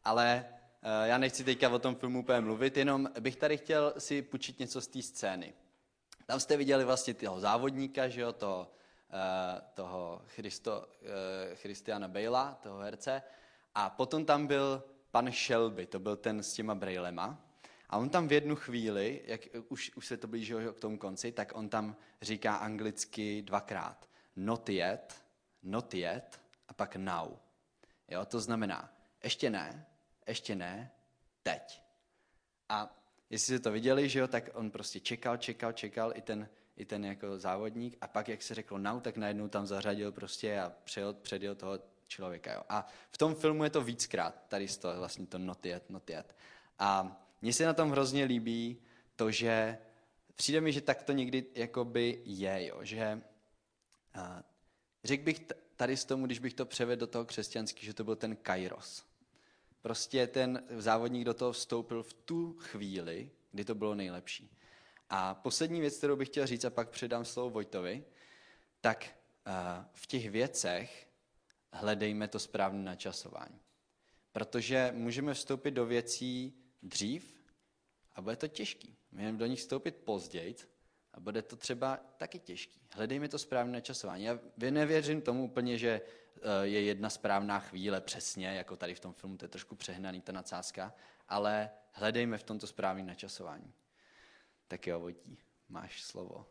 Ale 0.04 0.44
uh, 0.48 1.06
já 1.08 1.18
nechci 1.18 1.44
teďka 1.44 1.68
o 1.68 1.78
tom 1.78 1.94
filmu 1.94 2.20
úplně 2.20 2.40
mluvit, 2.40 2.76
jenom 2.76 3.08
bych 3.20 3.36
tady 3.36 3.56
chtěl 3.56 3.94
si 3.98 4.22
půjčit 4.22 4.58
něco 4.58 4.80
z 4.80 4.86
té 4.88 5.02
scény. 5.02 5.54
Tam 6.26 6.40
jste 6.40 6.56
viděli 6.56 6.84
vlastně 6.84 7.14
toho 7.14 7.40
závodníka, 7.40 8.08
že 8.08 8.20
jo, 8.20 8.32
toho, 8.32 8.60
uh, 8.60 8.76
toho 9.74 10.22
Christo, 10.26 10.88
uh, 11.02 11.54
Christiana 11.54 12.08
Bale'a, 12.08 12.54
toho 12.54 12.78
herce. 12.78 13.22
A 13.74 13.90
potom 13.90 14.24
tam 14.24 14.46
byl 14.46 14.84
pan 15.10 15.32
Shelby, 15.32 15.86
to 15.86 15.98
byl 15.98 16.16
ten 16.16 16.42
s 16.42 16.52
těma 16.52 16.74
brailema. 16.74 17.42
A 17.88 17.98
on 17.98 18.08
tam 18.08 18.28
v 18.28 18.32
jednu 18.32 18.56
chvíli, 18.56 19.22
jak 19.26 19.40
už, 19.68 19.92
už 19.96 20.06
se 20.06 20.16
to 20.16 20.28
blížilo 20.28 20.72
k 20.72 20.80
tomu 20.80 20.98
konci, 20.98 21.32
tak 21.32 21.52
on 21.54 21.68
tam 21.68 21.96
říká 22.22 22.56
anglicky 22.56 23.42
dvakrát. 23.42 24.08
Not 24.36 24.68
yet, 24.68 25.24
not 25.62 25.94
yet 25.94 26.40
a 26.68 26.74
pak 26.74 26.96
now. 26.96 27.30
Jo, 28.08 28.24
to 28.24 28.40
znamená, 28.40 28.92
ještě 29.24 29.50
ne, 29.50 29.86
ještě 30.26 30.54
ne, 30.54 30.92
teď. 31.42 31.82
A 32.68 32.96
jestli 33.30 33.46
jste 33.46 33.62
to 33.62 33.72
viděli, 33.72 34.08
že 34.08 34.18
jo, 34.18 34.28
tak 34.28 34.50
on 34.54 34.70
prostě 34.70 35.00
čekal, 35.00 35.36
čekal, 35.36 35.72
čekal 35.72 36.12
i 36.14 36.20
ten, 36.20 36.48
i 36.76 36.84
ten 36.84 37.04
jako 37.04 37.38
závodník 37.38 37.96
a 38.00 38.08
pak, 38.08 38.28
jak 38.28 38.42
se 38.42 38.54
řeklo 38.54 38.78
now, 38.78 39.00
tak 39.00 39.16
najednou 39.16 39.48
tam 39.48 39.66
zařadil 39.66 40.12
prostě 40.12 40.60
a 40.60 40.72
přejel, 40.84 41.14
předjel 41.14 41.54
toho 41.54 41.78
člověka. 42.08 42.52
Jo. 42.52 42.62
A 42.68 42.86
v 43.10 43.18
tom 43.18 43.34
filmu 43.34 43.64
je 43.64 43.70
to 43.70 43.80
víckrát, 43.80 44.42
tady 44.48 44.68
toho 44.68 44.98
vlastně 44.98 45.26
to 45.26 45.38
not 45.38 45.66
yet, 45.66 45.90
not 45.90 46.10
yet. 46.10 46.36
A 46.78 47.22
mně 47.42 47.52
se 47.52 47.66
na 47.66 47.74
tom 47.74 47.90
hrozně 47.90 48.24
líbí 48.24 48.82
to, 49.16 49.30
že 49.30 49.78
přijde 50.34 50.60
mi, 50.60 50.72
že 50.72 50.80
tak 50.80 51.02
to 51.02 51.12
někdy 51.12 51.46
jakoby 51.54 52.22
je, 52.24 52.66
jo, 52.66 52.84
že 52.84 53.22
a, 54.14 54.42
řekl 55.04 55.24
bych 55.24 55.40
tady 55.76 55.96
z 55.96 56.04
tomu, 56.04 56.26
když 56.26 56.38
bych 56.38 56.54
to 56.54 56.66
převedl 56.66 57.00
do 57.00 57.06
toho 57.06 57.24
křesťanský, 57.24 57.86
že 57.86 57.94
to 57.94 58.04
byl 58.04 58.16
ten 58.16 58.36
kairos. 58.36 59.04
Prostě 59.82 60.26
ten 60.26 60.64
závodník 60.76 61.24
do 61.24 61.34
toho 61.34 61.52
vstoupil 61.52 62.02
v 62.02 62.12
tu 62.12 62.56
chvíli, 62.58 63.30
kdy 63.52 63.64
to 63.64 63.74
bylo 63.74 63.94
nejlepší. 63.94 64.50
A 65.10 65.34
poslední 65.34 65.80
věc, 65.80 65.96
kterou 65.98 66.16
bych 66.16 66.28
chtěl 66.28 66.46
říct, 66.46 66.64
a 66.64 66.70
pak 66.70 66.90
předám 66.90 67.24
slovo 67.24 67.50
Vojtovi, 67.50 68.04
tak 68.80 69.06
v 69.92 70.06
těch 70.06 70.30
věcech 70.30 71.08
hledejme 71.72 72.28
to 72.28 72.38
správné 72.38 72.84
načasování. 72.84 73.60
Protože 74.32 74.92
můžeme 74.94 75.34
vstoupit 75.34 75.70
do 75.70 75.86
věcí 75.86 76.54
dřív 76.82 77.36
a 78.14 78.22
bude 78.22 78.36
to 78.36 78.48
těžký. 78.48 78.96
Můžeme 79.12 79.38
do 79.38 79.46
nich 79.46 79.58
vstoupit 79.58 79.96
později 79.96 80.56
a 81.12 81.20
bude 81.20 81.42
to 81.42 81.56
třeba 81.56 82.00
taky 82.16 82.38
těžký. 82.38 82.80
Hledejme 82.92 83.28
to 83.28 83.38
správné 83.38 83.72
načasování. 83.72 84.24
Já 84.24 84.38
nevěřím 84.70 85.22
tomu 85.22 85.44
úplně, 85.44 85.78
že 85.78 86.00
Eh, 86.42 86.66
je 86.66 86.82
jedna 86.82 87.10
správná 87.10 87.60
chvíle 87.60 88.00
přesně, 88.00 88.46
jako 88.46 88.76
tady 88.76 88.94
v 88.94 89.00
tom 89.00 89.12
filmu, 89.12 89.36
to 89.36 89.44
je 89.44 89.48
trošku 89.48 89.76
přehnaný 89.76 90.20
ta 90.20 90.32
nadsázka, 90.32 90.94
ale 91.28 91.70
hledejme 91.92 92.38
v 92.38 92.42
tomto 92.42 92.66
správný 92.66 93.02
načasování. 93.02 93.72
Tak 94.68 94.86
jo, 94.86 95.00
Vojtí, 95.00 95.38
máš 95.68 96.02
slovo. 96.02 96.46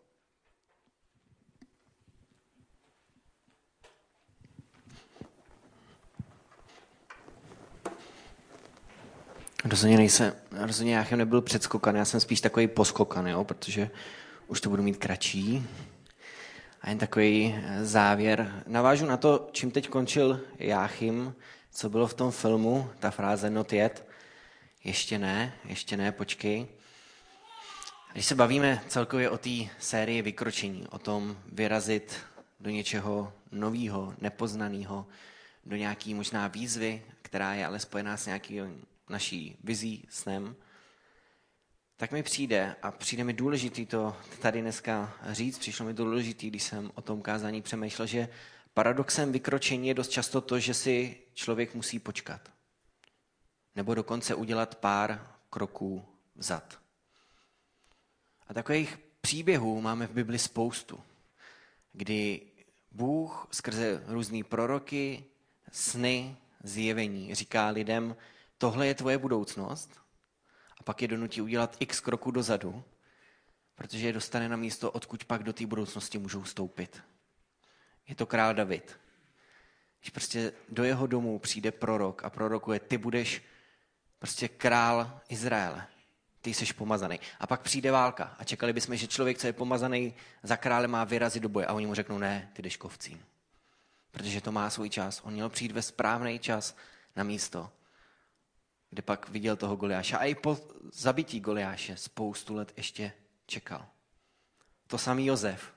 Rozhodně 9.66 9.98
nejsem, 9.98 10.34
rozhodně 10.52 10.96
Jáchem 10.96 11.20
nebyl 11.20 11.42
předskokan, 11.42 11.96
já 11.96 12.06
jsem 12.06 12.20
spíš 12.20 12.42
takový 12.42 12.68
poskokan, 12.68 13.28
jo, 13.28 13.44
protože 13.44 13.90
už 14.48 14.62
to 14.62 14.70
budu 14.70 14.84
mít 14.84 14.98
kratší. 14.98 15.68
A 16.82 16.90
jen 16.90 16.98
takový 16.98 17.56
eh, 17.58 17.86
závěr. 17.86 18.64
Navážu 18.68 19.06
na 19.06 19.18
to, 19.18 19.50
čím 19.52 19.72
teď 19.72 19.90
končil 19.90 20.42
Jáchym, 20.60 21.36
co 21.72 21.90
bylo 21.90 22.08
v 22.08 22.14
tom 22.14 22.32
filmu, 22.32 22.90
ta 23.00 23.12
fráze 23.12 23.50
not 23.50 23.74
yet. 23.74 24.08
Ještě 24.84 25.20
ne, 25.20 25.54
ještě 25.66 25.98
ne, 25.98 26.12
počkej. 26.12 26.68
Když 28.16 28.26
se 28.26 28.36
bavíme 28.36 28.82
celkově 28.88 29.30
o 29.30 29.38
té 29.38 29.50
sérii 29.80 30.22
vykročení, 30.22 30.88
o 30.88 31.00
tom 31.00 31.38
vyrazit 31.52 32.16
do 32.60 32.70
něčeho 32.70 33.34
nového, 33.52 34.14
nepoznaného, 34.22 35.08
do 35.66 35.76
nějaký 35.76 36.14
možná 36.14 36.48
výzvy, 36.48 37.06
která 37.22 37.54
je 37.54 37.66
ale 37.66 37.80
spojená 37.80 38.18
s 38.18 38.26
nějaký 38.26 38.62
naší 39.10 39.58
vizí, 39.64 40.06
snem, 40.10 40.56
tak 41.98 42.12
mi 42.12 42.24
přijde, 42.24 42.76
a 42.82 42.92
přijde 42.92 43.24
mi 43.24 43.34
důležitý 43.34 43.86
to 43.86 44.18
tady 44.42 44.62
dneska 44.62 45.14
říct, 45.32 45.60
přišlo 45.60 45.86
mi 45.86 45.94
důležitý, 45.94 46.50
když 46.50 46.64
jsem 46.64 46.92
o 46.96 47.02
tom 47.02 47.22
kázání 47.22 47.62
přemýšlel, 47.62 48.08
že 48.08 48.30
paradoxem 48.74 49.32
vykročení 49.32 49.88
je 49.88 49.94
dost 49.94 50.10
často 50.10 50.42
to, 50.42 50.60
že 50.60 50.74
si 50.74 51.18
člověk 51.34 51.76
musí 51.76 52.00
počkat. 52.00 52.52
Nebo 53.76 53.96
dokonce 53.96 54.36
udělat 54.36 54.76
pár 54.76 55.28
kroků 55.50 56.06
vzad. 56.36 56.85
A 58.48 58.54
takových 58.54 59.00
příběhů 59.22 59.82
máme 59.82 60.08
v 60.08 60.12
Bibli 60.12 60.40
spoustu, 60.40 61.04
kdy 61.94 62.42
Bůh 62.92 63.48
skrze 63.52 64.04
různé 64.08 64.44
proroky, 64.44 65.26
sny, 65.72 66.38
zjevení 66.64 67.36
říká 67.36 67.68
lidem, 67.68 68.16
tohle 68.58 68.88
je 68.88 68.96
tvoje 68.96 69.18
budoucnost 69.18 70.02
a 70.80 70.84
pak 70.84 71.02
je 71.02 71.08
donutí 71.08 71.42
udělat 71.42 71.76
x 71.80 72.00
kroků 72.00 72.32
dozadu, 72.32 72.84
protože 73.76 74.08
je 74.08 74.14
dostane 74.14 74.50
na 74.50 74.56
místo, 74.56 74.92
odkud 74.92 75.26
pak 75.26 75.44
do 75.44 75.54
té 75.54 75.66
budoucnosti 75.66 76.18
můžou 76.18 76.44
stoupit. 76.44 77.04
Je 78.08 78.16
to 78.16 78.26
král 78.26 78.54
David. 78.54 79.00
Když 80.00 80.10
prostě 80.10 80.54
do 80.70 80.84
jeho 80.84 81.08
domu 81.08 81.40
přijde 81.40 81.72
prorok 81.72 82.24
a 82.24 82.30
prorokuje, 82.30 82.80
ty 82.80 82.98
budeš 82.98 83.44
prostě 84.20 84.48
král 84.48 85.22
Izraele. 85.30 85.88
Ty 86.46 86.54
jsi 86.54 86.74
pomazaný. 86.74 87.20
A 87.40 87.48
pak 87.48 87.62
přijde 87.62 87.92
válka 87.92 88.36
a 88.40 88.44
čekali 88.44 88.74
bychom, 88.74 88.96
že 88.96 89.08
člověk, 89.08 89.38
co 89.38 89.48
je 89.48 89.54
pomazaný 89.54 90.14
za 90.44 90.58
krále, 90.58 90.88
má 90.88 91.04
vyrazit 91.04 91.44
do 91.44 91.50
boje. 91.50 91.66
A 91.66 91.74
oni 91.74 91.86
mu 91.86 91.94
řeknou, 91.94 92.18
ne, 92.18 92.50
ty 92.54 92.62
jdeš 92.62 92.78
kovcím. 92.78 93.26
Protože 94.12 94.42
to 94.42 94.52
má 94.52 94.70
svůj 94.70 94.90
čas. 94.90 95.22
On 95.24 95.34
měl 95.34 95.50
přijít 95.50 95.72
ve 95.72 95.82
správný 95.82 96.40
čas 96.40 96.76
na 97.16 97.24
místo 97.24 97.70
kde 98.90 99.02
pak 99.02 99.30
viděl 99.30 99.56
toho 99.56 99.76
Goliáše. 99.76 100.18
A 100.18 100.26
i 100.26 100.36
po 100.36 100.58
zabití 100.92 101.40
Goliáše 101.40 101.98
spoustu 101.98 102.56
let 102.56 102.74
ještě 102.78 103.12
čekal. 103.46 103.86
To 104.88 104.98
samý 104.98 105.26
Jozef, 105.26 105.74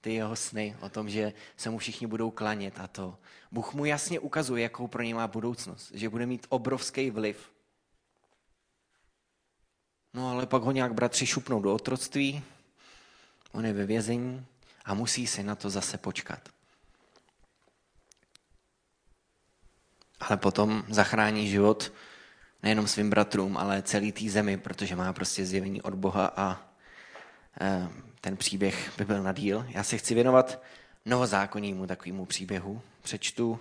ty 0.00 0.14
jeho 0.14 0.36
sny 0.36 0.76
o 0.80 0.88
tom, 0.88 1.10
že 1.10 1.32
se 1.56 1.70
mu 1.70 1.78
všichni 1.78 2.06
budou 2.06 2.30
klanět 2.30 2.80
a 2.80 2.86
to. 2.86 3.18
Bůh 3.50 3.74
mu 3.74 3.84
jasně 3.84 4.20
ukazuje, 4.20 4.62
jakou 4.62 4.88
pro 4.88 5.02
ně 5.02 5.14
má 5.14 5.26
budoucnost, 5.28 5.90
že 5.94 6.08
bude 6.08 6.26
mít 6.26 6.46
obrovský 6.48 7.10
vliv. 7.10 7.51
No 10.14 10.30
ale 10.30 10.46
pak 10.46 10.62
ho 10.62 10.72
nějak 10.72 10.94
bratři 10.94 11.26
šupnou 11.26 11.62
do 11.62 11.74
otroctví, 11.74 12.42
on 13.52 13.66
je 13.66 13.72
ve 13.72 13.86
vězení 13.86 14.46
a 14.84 14.94
musí 14.94 15.26
si 15.26 15.42
na 15.42 15.54
to 15.54 15.70
zase 15.70 15.98
počkat. 15.98 16.48
Ale 20.20 20.36
potom 20.36 20.84
zachrání 20.88 21.48
život 21.48 21.92
nejenom 22.62 22.88
svým 22.88 23.10
bratrům, 23.10 23.56
ale 23.56 23.82
celý 23.82 24.12
té 24.12 24.30
zemi, 24.30 24.56
protože 24.56 24.96
má 24.96 25.12
prostě 25.12 25.46
zjevení 25.46 25.82
od 25.82 25.94
Boha 25.94 26.32
a 26.36 26.60
eh, 27.60 27.88
ten 28.20 28.36
příběh 28.36 28.92
by 28.98 29.04
byl 29.04 29.22
na 29.22 29.32
díl. 29.32 29.66
Já 29.68 29.82
se 29.82 29.98
chci 29.98 30.14
věnovat 30.14 30.62
novozákonnímu 31.04 31.86
takovému 31.86 32.26
příběhu. 32.26 32.82
Přečtu 33.02 33.60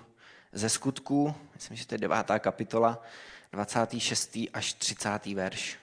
ze 0.53 0.69
skutků, 0.69 1.35
myslím, 1.55 1.77
že 1.77 1.87
to 1.87 1.95
je 1.95 1.99
devátá 1.99 2.39
kapitola, 2.39 3.03
26. 3.51 4.37
až 4.53 4.73
30. 4.73 5.25
verš. 5.25 5.80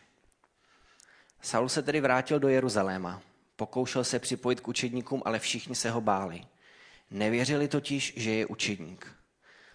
Saul 1.43 1.69
se 1.69 1.83
tedy 1.83 2.01
vrátil 2.01 2.39
do 2.39 2.49
Jeruzaléma. 2.49 3.23
Pokoušel 3.57 4.05
se 4.05 4.19
připojit 4.19 4.61
k 4.61 4.69
učedníkům, 4.69 5.23
ale 5.25 5.39
všichni 5.39 5.75
se 5.75 5.91
ho 5.91 6.01
báli. 6.01 6.45
Nevěřili 7.11 7.69
totiž, 7.69 8.13
že 8.17 8.31
je 8.31 8.47
učedník. 8.47 9.19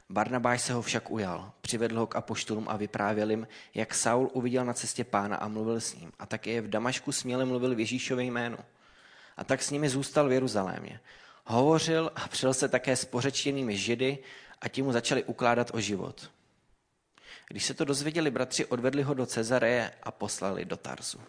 Barnabáš 0.10 0.62
se 0.62 0.74
ho 0.74 0.82
však 0.82 1.12
ujal, 1.12 1.52
přivedl 1.62 2.00
ho 2.00 2.08
k 2.08 2.16
apoštolům 2.16 2.70
a 2.70 2.78
vyprávěl 2.78 3.30
jim, 3.30 3.48
jak 3.74 3.94
Saul 3.94 4.30
uviděl 4.34 4.66
na 4.66 4.74
cestě 4.74 5.04
pána 5.04 5.36
a 5.38 5.48
mluvil 5.48 5.82
s 5.82 5.96
ním. 5.96 6.12
A 6.20 6.26
také 6.26 6.62
v 6.62 6.70
Damašku 6.70 7.12
směle 7.12 7.46
mluvil 7.46 7.76
v 7.76 7.80
Ježíšově 7.80 8.26
jménu. 8.26 8.58
A 9.38 9.44
tak 9.44 9.64
s 9.64 9.72
nimi 9.72 9.90
zůstal 9.90 10.30
v 10.30 10.32
Jeruzalémě. 10.32 11.00
Hovořil 11.46 12.12
a 12.16 12.28
přel 12.28 12.54
se 12.54 12.68
také 12.68 12.96
s 12.96 13.06
pořečtěnými 13.06 13.78
židy 13.78 14.18
a 14.62 14.68
ti 14.68 14.82
mu 14.82 14.92
začali 14.92 15.24
ukládat 15.24 15.72
o 15.74 15.80
život. 15.80 16.32
Když 17.48 17.66
se 17.66 17.74
to 17.74 17.86
dozvěděli 17.86 18.32
bratři, 18.32 18.66
odvedli 18.66 19.04
ho 19.04 19.14
do 19.14 19.26
Cezareje 19.26 19.92
a 20.04 20.12
poslali 20.12 20.66
do 20.66 20.78
Tarzu. 20.78 21.20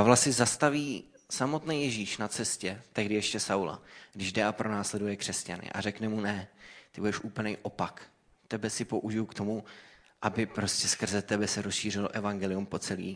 Pavla 0.00 0.16
si 0.16 0.32
zastaví 0.32 1.04
samotný 1.30 1.84
Ježíš 1.84 2.18
na 2.18 2.28
cestě, 2.28 2.82
tehdy 2.92 3.14
ještě 3.14 3.40
Saula, 3.40 3.82
když 4.12 4.32
jde 4.32 4.44
a 4.44 4.52
pronásleduje 4.52 5.16
křesťany 5.16 5.70
a 5.72 5.80
řekne 5.80 6.08
mu 6.08 6.20
ne, 6.20 6.48
ty 6.92 7.00
budeš 7.00 7.20
úplný 7.20 7.56
opak. 7.62 8.02
Tebe 8.48 8.70
si 8.70 8.84
použiju 8.84 9.26
k 9.26 9.34
tomu, 9.34 9.64
aby 10.22 10.46
prostě 10.46 10.88
skrze 10.88 11.22
tebe 11.22 11.48
se 11.48 11.62
rozšířilo 11.62 12.08
evangelium 12.08 12.66
po 12.66 12.78
celé 12.78 13.14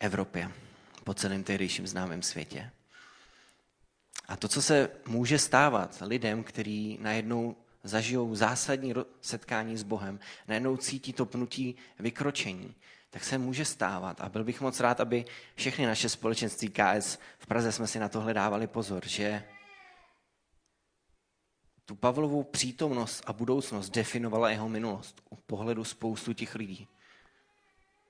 Evropě, 0.00 0.50
po 1.04 1.14
celém 1.14 1.44
tehdejším 1.44 1.86
známém 1.86 2.22
světě. 2.22 2.70
A 4.28 4.36
to, 4.36 4.48
co 4.48 4.62
se 4.62 4.90
může 5.06 5.38
stávat 5.38 6.02
lidem, 6.06 6.44
kteří 6.44 6.98
najednou 7.00 7.56
zažijou 7.84 8.34
zásadní 8.34 8.94
setkání 9.20 9.76
s 9.76 9.82
Bohem, 9.82 10.20
najednou 10.48 10.76
cítí 10.76 11.12
to 11.12 11.26
pnutí 11.26 11.76
vykročení, 11.98 12.74
tak 13.16 13.24
se 13.24 13.38
může 13.38 13.64
stávat. 13.64 14.20
A 14.20 14.28
byl 14.28 14.44
bych 14.44 14.60
moc 14.60 14.80
rád, 14.80 15.00
aby 15.00 15.24
všechny 15.54 15.86
naše 15.86 16.08
společenství 16.08 16.68
KS 16.68 17.18
v 17.38 17.46
Praze 17.46 17.72
jsme 17.72 17.86
si 17.86 17.98
na 17.98 18.08
tohle 18.08 18.34
dávali 18.34 18.66
pozor, 18.66 19.08
že 19.08 19.44
tu 21.84 21.94
Pavlovou 21.94 22.42
přítomnost 22.42 23.22
a 23.26 23.32
budoucnost 23.32 23.90
definovala 23.90 24.50
jeho 24.50 24.68
minulost 24.68 25.22
u 25.30 25.36
pohledu 25.36 25.84
spoustu 25.84 26.32
těch 26.32 26.54
lidí. 26.54 26.88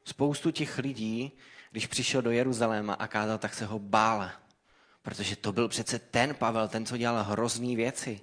Spoustu 0.05 0.51
těch 0.51 0.79
lidí, 0.79 1.33
když 1.71 1.87
přišel 1.87 2.23
do 2.23 2.31
Jeruzaléma 2.31 2.95
a 2.95 3.07
kázal, 3.07 3.39
tak 3.39 3.55
se 3.55 3.67
ho 3.67 3.79
bála. 3.79 4.33
Protože 5.03 5.37
to 5.37 5.53
byl 5.53 5.69
přece 5.69 5.99
ten 5.99 6.35
Pavel, 6.35 6.69
ten, 6.69 6.87
co 6.87 6.97
dělal 6.97 7.25
hrozný 7.25 7.77
věci. 7.77 8.21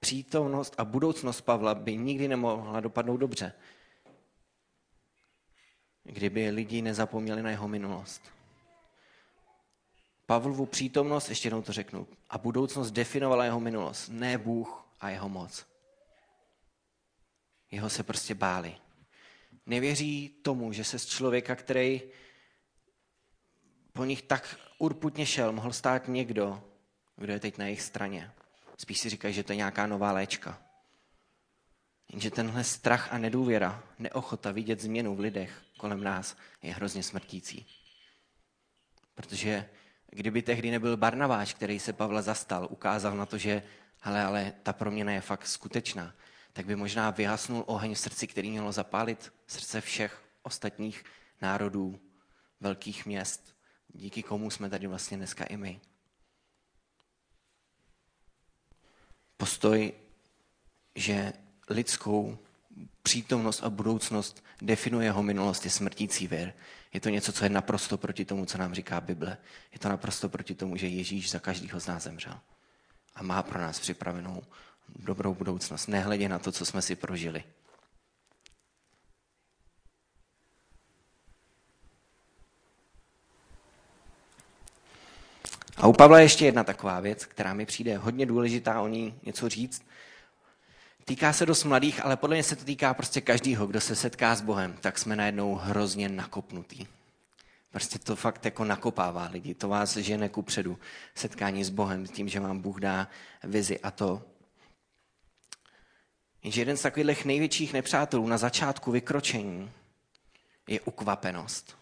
Přítomnost 0.00 0.74
a 0.78 0.84
budoucnost 0.84 1.40
Pavla 1.40 1.74
by 1.74 1.96
nikdy 1.96 2.28
nemohla 2.28 2.80
dopadnout 2.80 3.16
dobře 3.16 3.52
kdyby 6.04 6.50
lidi 6.50 6.82
nezapomněli 6.82 7.42
na 7.42 7.50
jeho 7.50 7.68
minulost. 7.68 8.22
Pavlovu 10.26 10.66
přítomnost, 10.66 11.28
ještě 11.28 11.46
jednou 11.46 11.62
to 11.62 11.72
řeknu, 11.72 12.08
a 12.30 12.38
budoucnost 12.38 12.90
definovala 12.90 13.44
jeho 13.44 13.60
minulost, 13.60 14.08
ne 14.08 14.38
Bůh 14.38 14.86
a 15.00 15.10
jeho 15.10 15.28
moc. 15.28 15.66
Jeho 17.70 17.90
se 17.90 18.02
prostě 18.02 18.34
báli. 18.34 18.76
Nevěří 19.66 20.28
tomu, 20.42 20.72
že 20.72 20.84
se 20.84 20.98
z 20.98 21.06
člověka, 21.06 21.56
který 21.56 22.02
po 23.92 24.04
nich 24.04 24.22
tak 24.22 24.56
urputně 24.78 25.26
šel, 25.26 25.52
mohl 25.52 25.72
stát 25.72 26.08
někdo, 26.08 26.64
kdo 27.16 27.32
je 27.32 27.40
teď 27.40 27.58
na 27.58 27.64
jejich 27.64 27.82
straně. 27.82 28.30
Spíš 28.78 28.98
si 28.98 29.10
říkají, 29.10 29.34
že 29.34 29.42
to 29.42 29.52
je 29.52 29.56
nějaká 29.56 29.86
nová 29.86 30.12
léčka. 30.12 30.62
Jenže 32.12 32.30
tenhle 32.30 32.64
strach 32.64 33.12
a 33.12 33.18
nedůvěra, 33.18 33.82
neochota 33.98 34.52
vidět 34.52 34.80
změnu 34.80 35.16
v 35.16 35.20
lidech 35.20 35.62
kolem 35.82 36.04
nás 36.04 36.36
je 36.62 36.74
hrozně 36.74 37.02
smrtící. 37.02 37.66
Protože 39.14 39.68
kdyby 40.06 40.42
tehdy 40.42 40.70
nebyl 40.70 40.96
Barnaváš, 40.96 41.54
který 41.54 41.78
se 41.78 41.92
Pavla 41.92 42.22
zastal, 42.22 42.68
ukázal 42.70 43.16
na 43.16 43.26
to, 43.26 43.38
že 43.38 43.62
hele, 44.00 44.22
ale 44.24 44.52
ta 44.62 44.72
proměna 44.72 45.12
je 45.12 45.20
fakt 45.20 45.46
skutečná, 45.46 46.14
tak 46.52 46.66
by 46.66 46.76
možná 46.76 47.10
vyhasnul 47.10 47.64
oheň 47.66 47.94
v 47.94 47.98
srdci, 47.98 48.26
který 48.26 48.50
mělo 48.50 48.72
zapálit 48.72 49.32
srdce 49.46 49.80
všech 49.80 50.22
ostatních 50.42 51.04
národů, 51.40 52.00
velkých 52.60 53.06
měst, 53.06 53.56
díky 53.88 54.22
komu 54.22 54.50
jsme 54.50 54.70
tady 54.70 54.86
vlastně 54.86 55.16
dneska 55.16 55.44
i 55.44 55.56
my. 55.56 55.80
Postoj, 59.36 59.92
že 60.94 61.32
lidskou 61.68 62.38
přítomnost 63.02 63.62
a 63.62 63.70
budoucnost 63.70 64.44
definuje 64.62 65.06
jeho 65.06 65.22
minulost, 65.22 65.64
je 65.64 65.70
smrtící 65.70 66.26
věr. 66.26 66.54
Je 66.92 67.00
to 67.00 67.08
něco, 67.08 67.32
co 67.32 67.44
je 67.44 67.48
naprosto 67.48 67.98
proti 67.98 68.24
tomu, 68.24 68.46
co 68.46 68.58
nám 68.58 68.74
říká 68.74 69.00
Bible. 69.00 69.38
Je 69.72 69.78
to 69.78 69.88
naprosto 69.88 70.28
proti 70.28 70.54
tomu, 70.54 70.76
že 70.76 70.86
Ježíš 70.86 71.30
za 71.30 71.38
každého 71.38 71.80
z 71.80 71.86
nás 71.86 72.02
zemřel. 72.02 72.38
A 73.14 73.22
má 73.22 73.42
pro 73.42 73.60
nás 73.60 73.80
připravenou 73.80 74.42
dobrou 74.88 75.34
budoucnost, 75.34 75.86
nehledě 75.86 76.28
na 76.28 76.38
to, 76.38 76.52
co 76.52 76.66
jsme 76.66 76.82
si 76.82 76.96
prožili. 76.96 77.44
A 85.76 85.86
u 85.86 85.92
Pavla 85.92 86.18
je 86.18 86.24
ještě 86.24 86.44
jedna 86.44 86.64
taková 86.64 87.00
věc, 87.00 87.26
která 87.26 87.54
mi 87.54 87.66
přijde 87.66 87.96
hodně 87.96 88.26
důležitá 88.26 88.80
o 88.80 88.88
ní 88.88 89.14
něco 89.22 89.48
říct. 89.48 89.82
Týká 91.04 91.32
se 91.32 91.46
dost 91.46 91.64
mladých, 91.64 92.04
ale 92.04 92.16
podle 92.16 92.36
mě 92.36 92.42
se 92.42 92.56
to 92.56 92.64
týká 92.64 92.94
prostě 92.94 93.20
každýho, 93.20 93.66
kdo 93.66 93.80
se 93.80 93.96
setká 93.96 94.34
s 94.34 94.40
Bohem, 94.40 94.76
tak 94.80 94.98
jsme 94.98 95.16
najednou 95.16 95.54
hrozně 95.54 96.08
nakopnutí. 96.08 96.88
Prostě 97.70 97.98
to 97.98 98.16
fakt 98.16 98.44
jako 98.44 98.64
nakopává 98.64 99.28
lidi, 99.28 99.54
to 99.54 99.68
vás 99.68 99.96
žene 99.96 100.28
ku 100.28 100.42
předu. 100.42 100.78
Setkání 101.14 101.64
s 101.64 101.70
Bohem, 101.70 102.06
tím, 102.06 102.28
že 102.28 102.40
vám 102.40 102.58
Bůh 102.58 102.80
dá 102.80 103.08
vizi 103.44 103.80
a 103.80 103.90
to. 103.90 104.22
Jenže 106.42 106.60
jeden 106.60 106.76
z 106.76 106.82
takových 106.82 107.24
největších 107.24 107.72
nepřátelů 107.72 108.26
na 108.26 108.38
začátku 108.38 108.90
vykročení 108.90 109.70
je 110.68 110.80
ukvapenost. 110.80 111.76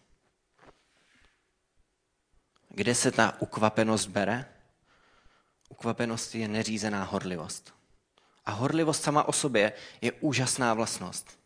Kde 2.68 2.94
se 2.94 3.10
ta 3.10 3.40
ukvapenost 3.40 4.08
bere? 4.08 4.44
Ukvapenost 5.68 6.34
je 6.34 6.48
neřízená 6.48 7.04
horlivost. 7.04 7.79
A 8.44 8.50
horlivost 8.50 9.02
sama 9.02 9.28
o 9.28 9.32
sobě 9.32 9.72
je 10.00 10.12
úžasná 10.12 10.74
vlastnost. 10.74 11.40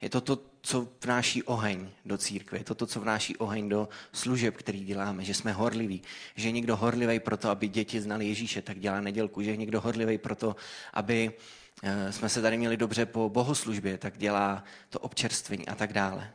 Je 0.00 0.10
to 0.10 0.20
to, 0.20 0.38
co 0.62 0.88
vnáší 1.04 1.42
oheň 1.42 1.90
do 2.04 2.18
církve, 2.18 2.58
je 2.58 2.64
to 2.64 2.74
to, 2.74 2.86
co 2.86 3.00
vnáší 3.00 3.36
oheň 3.36 3.68
do 3.68 3.88
služeb, 4.12 4.56
který 4.56 4.84
děláme, 4.84 5.24
že 5.24 5.34
jsme 5.34 5.52
horliví, 5.52 6.02
že 6.36 6.48
je 6.48 6.52
někdo 6.52 6.76
horlivý 6.76 7.20
proto, 7.20 7.50
aby 7.50 7.68
děti 7.68 8.00
znali 8.00 8.26
Ježíše, 8.26 8.62
tak 8.62 8.78
dělá 8.78 9.00
nedělku, 9.00 9.42
že 9.42 9.50
je 9.50 9.56
někdo 9.56 9.80
horlivý 9.80 10.18
proto, 10.18 10.56
aby 10.92 11.32
eh, 11.82 12.12
jsme 12.12 12.28
se 12.28 12.42
tady 12.42 12.56
měli 12.56 12.76
dobře 12.76 13.06
po 13.06 13.28
bohoslužbě, 13.28 13.98
tak 13.98 14.18
dělá 14.18 14.64
to 14.88 15.00
občerstvení 15.00 15.68
a 15.68 15.74
tak 15.74 15.92
dále. 15.92 16.32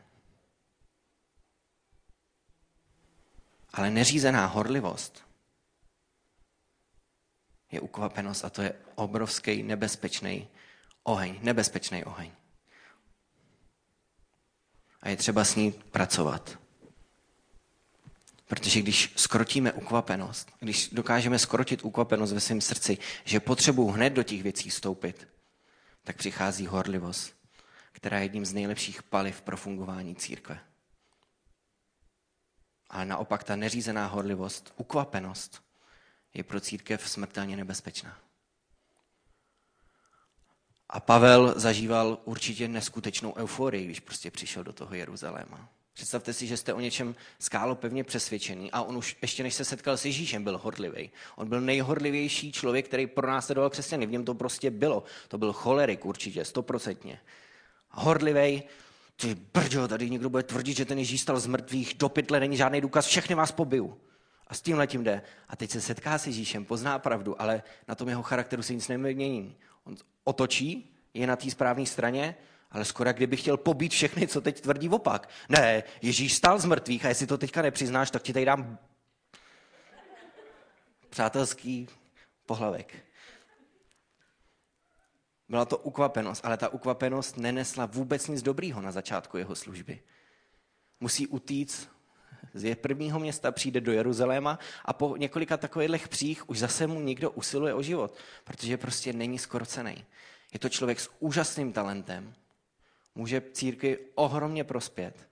Ale 3.74 3.90
neřízená 3.90 4.46
horlivost 4.46 5.33
je 7.74 7.82
ukvapenost 7.82 8.46
a 8.46 8.50
to 8.50 8.62
je 8.62 8.74
obrovský 8.96 9.64
nebezpečný 9.64 10.48
oheň, 11.04 11.40
nebezpečný 11.42 12.04
oheň. 12.04 12.32
A 15.02 15.10
je 15.10 15.16
třeba 15.16 15.44
s 15.46 15.56
ní 15.56 15.72
pracovat. 15.72 16.60
Protože 18.46 18.82
když 18.82 19.14
skrotíme 19.16 19.74
ukvapenost, 19.74 20.52
když 20.60 20.90
dokážeme 20.90 21.40
skrotit 21.40 21.84
ukvapenost 21.84 22.34
ve 22.34 22.40
svém 22.40 22.62
srdci, 22.62 22.98
že 23.24 23.40
potřebuji 23.40 23.92
hned 23.92 24.10
do 24.10 24.24
těch 24.24 24.44
věcí 24.44 24.72
stoupit, 24.72 25.28
tak 26.04 26.18
přichází 26.18 26.68
horlivost, 26.68 27.36
která 27.92 28.18
je 28.18 28.26
jedním 28.26 28.46
z 28.46 28.54
nejlepších 28.54 29.04
paliv 29.04 29.42
pro 29.42 29.58
fungování 29.58 30.16
církve. 30.16 30.60
Ale 32.90 33.06
naopak 33.06 33.44
ta 33.44 33.56
neřízená 33.56 34.08
horlivost, 34.08 34.74
ukvapenost, 34.78 35.64
je 36.34 36.44
pro 36.44 36.60
církev 36.60 37.10
smrtelně 37.10 37.58
nebezpečná. 37.58 38.18
A 40.90 41.00
Pavel 41.00 41.54
zažíval 41.56 42.18
určitě 42.26 42.68
neskutečnou 42.68 43.36
euforii, 43.36 43.86
když 43.86 44.00
prostě 44.00 44.32
přišel 44.32 44.64
do 44.64 44.74
toho 44.74 44.96
Jeruzaléma. 44.96 45.70
Představte 45.94 46.34
si, 46.34 46.48
že 46.48 46.58
jste 46.58 46.74
o 46.74 46.80
něčem 46.80 47.16
skálo 47.40 47.76
pevně 47.76 48.04
přesvědčený 48.04 48.72
a 48.72 48.82
on 48.82 48.98
už 48.98 49.18
ještě 49.22 49.44
než 49.44 49.54
se 49.54 49.66
setkal 49.66 49.98
s 49.98 50.06
Ježíšem, 50.06 50.44
byl 50.44 50.58
horlivý. 50.58 51.12
On 51.36 51.50
byl 51.50 51.62
nejhorlivější 51.62 52.52
člověk, 52.52 52.88
který 52.88 53.08
pro 53.08 53.28
nás 53.28 53.46
sledoval 53.46 53.70
křesťany. 53.70 54.06
V 54.06 54.12
něm 54.12 54.26
to 54.26 54.34
prostě 54.34 54.72
bylo. 54.72 55.04
To 55.28 55.38
byl 55.38 55.54
cholerik 55.54 56.06
určitě, 56.06 56.46
stoprocentně. 56.46 57.20
Horlivý, 57.90 58.64
ty 59.16 59.36
brďo, 59.36 59.88
tady 59.88 60.10
někdo 60.10 60.30
bude 60.30 60.44
tvrdit, 60.44 60.78
že 60.78 60.86
ten 60.86 61.00
Ježíš 61.00 61.22
stal 61.22 61.40
z 61.40 61.48
mrtvých, 61.48 61.94
do 61.94 62.10
pytle 62.10 62.40
není 62.40 62.58
žádný 62.58 62.82
důkaz, 62.82 63.06
všechny 63.06 63.36
vás 63.36 63.52
pobiju. 63.52 63.98
A 64.54 64.56
s 64.56 64.62
tím 64.62 64.78
letím 64.78 65.04
jde. 65.04 65.22
A 65.50 65.56
teď 65.56 65.72
se 65.72 65.82
setká 65.82 66.18
s 66.18 66.28
Ježíšem, 66.28 66.66
pozná 66.66 67.00
pravdu, 67.00 67.42
ale 67.42 67.64
na 67.88 67.96
tom 67.96 68.10
jeho 68.10 68.24
charakteru 68.24 68.64
se 68.64 68.74
nic 68.74 68.88
nemění. 68.88 69.58
On 69.84 69.96
otočí, 70.24 70.96
je 71.14 71.28
na 71.28 71.36
té 71.36 71.52
správné 71.52 71.86
straně, 71.86 72.36
ale 72.72 72.86
skoro 72.86 73.14
kdyby 73.14 73.38
chtěl 73.38 73.58
pobít 73.58 73.92
všechny, 73.92 74.28
co 74.28 74.42
teď 74.42 74.62
tvrdí 74.62 74.90
opak. 74.90 75.30
Ne, 75.50 75.84
Ježíš 76.02 76.34
stál 76.34 76.60
z 76.60 76.66
mrtvých 76.66 77.06
a 77.06 77.10
jestli 77.10 77.28
to 77.28 77.38
teďka 77.38 77.62
nepřiznáš, 77.62 78.12
tak 78.12 78.22
ti 78.22 78.34
tady 78.34 78.46
dám 78.46 78.78
přátelský 81.10 81.88
pohlavek. 82.46 82.96
Byla 85.50 85.66
to 85.66 85.78
ukvapenost, 85.78 86.46
ale 86.46 86.58
ta 86.58 86.70
ukvapenost 86.70 87.38
nenesla 87.38 87.86
vůbec 87.86 88.28
nic 88.28 88.42
dobrýho 88.42 88.82
na 88.82 88.92
začátku 88.92 89.38
jeho 89.38 89.56
služby. 89.56 90.04
Musí 91.00 91.28
utíct 91.28 91.93
z 92.54 92.76
prvního 92.76 93.20
města, 93.20 93.52
přijde 93.52 93.82
do 93.82 93.92
Jeruzaléma 93.92 94.60
a 94.86 94.94
po 94.94 95.18
několika 95.18 95.58
takových 95.58 96.08
přích 96.08 96.50
už 96.50 96.60
zase 96.60 96.88
mu 96.88 97.02
někdo 97.02 97.32
usiluje 97.32 97.74
o 97.74 97.82
život, 97.82 98.18
protože 98.44 98.78
prostě 98.78 99.14
není 99.14 99.40
skoro 99.40 99.66
cený. 99.66 100.06
Je 100.54 100.60
to 100.60 100.70
člověk 100.70 101.00
s 101.00 101.10
úžasným 101.20 101.74
talentem, 101.74 102.34
může 103.16 103.42
církvi 103.52 103.98
ohromně 104.16 104.64
prospět, 104.64 105.30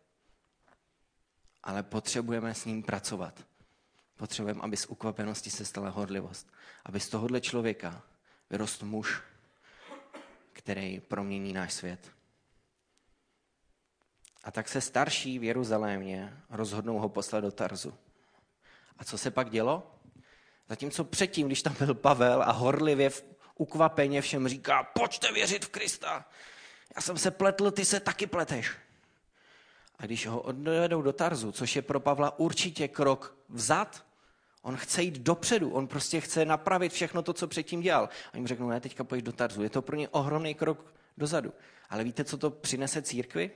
ale 1.64 1.84
potřebujeme 1.84 2.54
s 2.54 2.66
ním 2.66 2.84
pracovat. 2.84 3.46
Potřebujeme, 4.22 4.62
aby 4.62 4.78
z 4.78 4.86
ukvapenosti 4.86 5.50
se 5.50 5.66
stala 5.66 5.90
horlivost. 5.90 6.52
Aby 6.86 7.00
z 7.00 7.10
tohohle 7.10 7.42
člověka 7.42 8.04
vyrostl 8.50 8.86
muž, 8.86 9.22
který 10.54 11.00
promění 11.00 11.54
náš 11.54 11.74
svět. 11.74 12.12
A 14.44 14.52
tak 14.52 14.70
se 14.70 14.82
starší 14.82 15.40
v 15.40 15.44
Jeruzalémě 15.44 16.38
rozhodnou 16.50 17.00
ho 17.00 17.10
poslat 17.10 17.40
do 17.40 17.52
Tarzu. 17.52 17.94
A 18.98 19.04
co 19.04 19.18
se 19.18 19.32
pak 19.32 19.50
dělo? 19.50 19.96
Zatímco 20.70 21.04
předtím, 21.04 21.48
když 21.48 21.62
tam 21.62 21.76
byl 21.80 21.94
Pavel 21.94 22.44
a 22.44 22.52
horlivě 22.52 23.12
ukvapeně 23.58 24.22
všem 24.22 24.48
říká, 24.48 24.84
pojďte 24.84 25.32
věřit 25.32 25.66
v 25.66 25.70
Krista, 25.70 26.26
já 26.96 27.02
jsem 27.02 27.18
se 27.18 27.32
pletl, 27.32 27.72
ty 27.72 27.86
se 27.86 28.00
taky 28.00 28.28
pleteš. 28.28 28.72
A 30.00 30.06
když 30.06 30.28
ho 30.28 30.42
odvedou 30.42 31.02
do 31.02 31.14
Tarzu, 31.14 31.52
což 31.52 31.76
je 31.76 31.82
pro 31.82 32.00
Pavla 32.00 32.40
určitě 32.40 32.88
krok 32.88 33.38
vzad, 33.50 34.06
on 34.62 34.78
chce 34.78 35.04
jít 35.04 35.18
dopředu, 35.20 35.72
on 35.72 35.88
prostě 35.88 36.22
chce 36.22 36.46
napravit 36.46 36.94
všechno 36.94 37.22
to, 37.22 37.34
co 37.34 37.48
předtím 37.48 37.82
dělal. 37.82 38.10
A 38.34 38.38
jim 38.38 38.48
řeknou, 38.48 38.70
ne, 38.70 38.82
teďka 38.82 39.04
pojď 39.04 39.26
do 39.26 39.32
Tarzu. 39.32 39.64
Je 39.64 39.70
to 39.70 39.82
pro 39.82 39.96
ně 39.96 40.10
ohromný 40.10 40.56
krok 40.56 40.94
dozadu. 41.18 41.54
Ale 41.90 42.04
víte, 42.04 42.24
co 42.24 42.38
to 42.38 42.50
přinese 42.50 43.02
církvi? 43.02 43.52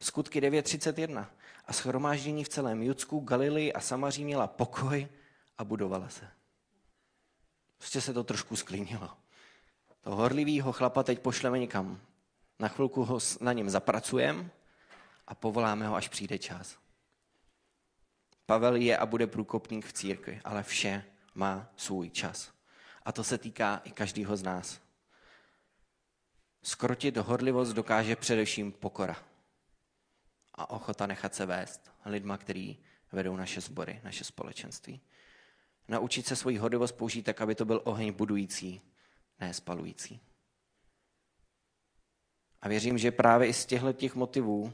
Skutky 0.00 0.40
9.31. 0.40 1.26
A 1.66 1.72
schromáždění 1.72 2.44
v 2.44 2.48
celém 2.48 2.82
Judsku, 2.82 3.20
Galilii 3.20 3.72
a 3.72 3.80
Samaří 3.80 4.24
měla 4.24 4.46
pokoj 4.46 5.08
a 5.58 5.64
budovala 5.64 6.08
se. 6.08 6.28
Prostě 7.78 8.00
se 8.00 8.12
to 8.12 8.24
trošku 8.24 8.56
sklínilo. 8.56 9.10
To 10.00 10.16
horlivýho 10.16 10.72
chlapa 10.72 11.02
teď 11.02 11.18
pošleme 11.18 11.58
někam 11.58 12.00
na 12.58 12.68
chvilku 12.68 13.04
ho 13.04 13.18
na 13.40 13.52
něm 13.52 13.70
zapracujeme 13.70 14.50
a 15.26 15.34
povoláme 15.34 15.86
ho, 15.86 15.94
až 15.94 16.08
přijde 16.08 16.38
čas. 16.38 16.78
Pavel 18.46 18.76
je 18.76 18.98
a 18.98 19.06
bude 19.06 19.26
průkopník 19.26 19.86
v 19.86 19.92
církvi, 19.92 20.40
ale 20.44 20.62
vše 20.62 21.04
má 21.34 21.68
svůj 21.76 22.10
čas. 22.10 22.52
A 23.04 23.12
to 23.12 23.24
se 23.24 23.38
týká 23.38 23.80
i 23.84 23.90
každého 23.90 24.36
z 24.36 24.42
nás. 24.42 24.80
Skrotit 26.62 27.16
horlivost 27.16 27.72
dokáže 27.72 28.16
především 28.16 28.72
pokora 28.72 29.16
a 30.58 30.70
ochota 30.70 31.06
nechat 31.06 31.34
se 31.34 31.46
vést 31.46 31.90
lidma, 32.04 32.38
který 32.38 32.78
vedou 33.12 33.36
naše 33.36 33.60
sbory, 33.60 34.00
naše 34.04 34.24
společenství. 34.24 35.00
Naučit 35.88 36.26
se 36.26 36.36
svoji 36.36 36.58
horlivost 36.58 36.96
použít 36.96 37.22
tak, 37.22 37.40
aby 37.40 37.54
to 37.54 37.64
byl 37.64 37.80
oheň 37.84 38.12
budující, 38.12 38.80
ne 39.40 39.54
spalující. 39.54 40.20
A 42.62 42.68
věřím, 42.68 42.98
že 42.98 43.10
právě 43.10 43.48
i 43.48 43.52
z 43.52 43.66
těchto 43.66 43.92
těch 43.92 44.14
motivů 44.14 44.72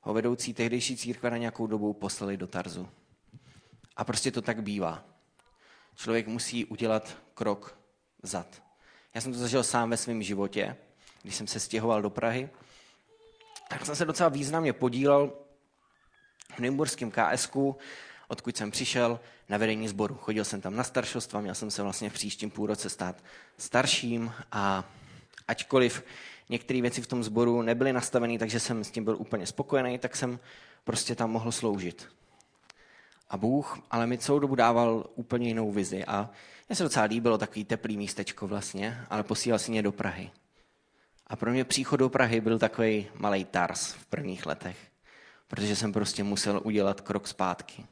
ho 0.00 0.14
vedoucí 0.14 0.54
tehdejší 0.54 0.96
církve 0.96 1.30
na 1.30 1.36
nějakou 1.36 1.66
dobu 1.66 1.92
poslali 1.92 2.36
do 2.36 2.46
Tarzu. 2.46 2.88
A 3.96 4.04
prostě 4.04 4.30
to 4.30 4.42
tak 4.42 4.62
bývá. 4.62 5.04
Člověk 5.94 6.26
musí 6.26 6.64
udělat 6.64 7.16
krok 7.34 7.78
vzad. 8.22 8.62
Já 9.14 9.20
jsem 9.20 9.32
to 9.32 9.38
zažil 9.38 9.64
sám 9.64 9.90
ve 9.90 9.96
svém 9.96 10.22
životě, 10.22 10.76
když 11.22 11.34
jsem 11.34 11.46
se 11.46 11.60
stěhoval 11.60 12.02
do 12.02 12.10
Prahy. 12.10 12.50
Tak 13.68 13.86
jsem 13.86 13.96
se 13.96 14.04
docela 14.04 14.28
významně 14.28 14.72
podílel 14.72 15.32
v 16.56 16.58
Nymburském 16.58 17.10
KSK, 17.10 17.56
odkud 18.28 18.56
jsem 18.56 18.70
přišel, 18.70 19.20
na 19.48 19.58
vedení 19.58 19.88
sboru. 19.88 20.14
Chodil 20.14 20.44
jsem 20.44 20.60
tam 20.60 20.76
na 20.76 20.84
staršostva, 20.84 21.40
měl 21.40 21.54
jsem 21.54 21.70
se 21.70 21.82
vlastně 21.82 22.10
v 22.10 22.12
příštím 22.12 22.50
půlroce 22.50 22.90
stát 22.90 23.16
starším 23.58 24.32
a 24.52 24.84
ačkoliv 25.48 26.04
některé 26.48 26.80
věci 26.80 27.02
v 27.02 27.06
tom 27.06 27.24
sboru 27.24 27.62
nebyly 27.62 27.92
nastavené, 27.92 28.38
takže 28.38 28.60
jsem 28.60 28.84
s 28.84 28.90
tím 28.90 29.04
byl 29.04 29.16
úplně 29.16 29.46
spokojený, 29.46 29.98
tak 29.98 30.16
jsem 30.16 30.38
prostě 30.84 31.14
tam 31.14 31.30
mohl 31.30 31.52
sloužit. 31.52 32.08
A 33.30 33.36
Bůh 33.36 33.78
ale 33.90 34.06
mi 34.06 34.18
celou 34.18 34.38
dobu 34.38 34.54
dával 34.54 35.10
úplně 35.14 35.48
jinou 35.48 35.72
vizi 35.72 36.04
a 36.04 36.30
mně 36.68 36.76
se 36.76 36.82
docela 36.82 37.04
líbilo 37.04 37.38
takový 37.38 37.64
teplý 37.64 37.96
místečko 37.96 38.46
vlastně, 38.46 39.00
ale 39.10 39.22
posílal 39.22 39.58
si 39.58 39.70
mě 39.70 39.82
do 39.82 39.92
Prahy. 39.92 40.30
A 41.28 41.36
pro 41.36 41.50
mě 41.50 41.64
příchod 41.64 42.00
do 42.00 42.08
Prahy 42.08 42.40
byl 42.40 42.58
takový 42.58 43.06
malý 43.14 43.44
tars 43.44 43.92
v 43.92 44.06
prvních 44.06 44.46
letech, 44.46 44.76
protože 45.48 45.76
jsem 45.76 45.92
prostě 45.92 46.24
musel 46.24 46.60
udělat 46.64 47.00
krok 47.00 47.28
zpátky. 47.28 47.84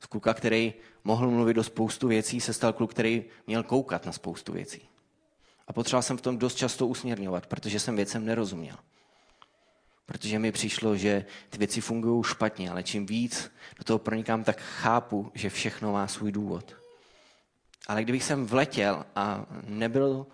Z 0.00 0.06
kluka, 0.06 0.34
který 0.34 0.74
mohl 1.04 1.30
mluvit 1.30 1.58
o 1.58 1.64
spoustu 1.64 2.08
věcí, 2.08 2.40
se 2.40 2.52
stal 2.52 2.72
kluk, 2.72 2.90
který 2.90 3.24
měl 3.46 3.62
koukat 3.62 4.06
na 4.06 4.12
spoustu 4.12 4.52
věcí. 4.52 4.88
A 5.68 5.72
potřeboval 5.72 6.02
jsem 6.02 6.16
v 6.16 6.20
tom 6.22 6.38
dost 6.38 6.54
často 6.54 6.86
usměrňovat, 6.86 7.46
protože 7.46 7.80
jsem 7.80 7.96
věcem 7.96 8.24
nerozuměl. 8.24 8.76
Protože 10.06 10.38
mi 10.38 10.52
přišlo, 10.52 10.96
že 10.96 11.24
ty 11.50 11.58
věci 11.58 11.80
fungují 11.80 12.24
špatně, 12.24 12.70
ale 12.70 12.82
čím 12.82 13.06
víc 13.06 13.52
do 13.78 13.84
toho 13.84 13.98
pronikám, 13.98 14.44
tak 14.44 14.60
chápu, 14.60 15.30
že 15.34 15.50
všechno 15.50 15.92
má 15.92 16.06
svůj 16.06 16.32
důvod. 16.32 16.76
Ale 17.86 18.02
kdybych 18.02 18.24
jsem 18.24 18.46
vletěl 18.46 19.04
a 19.16 19.46
nebyl 19.62 20.26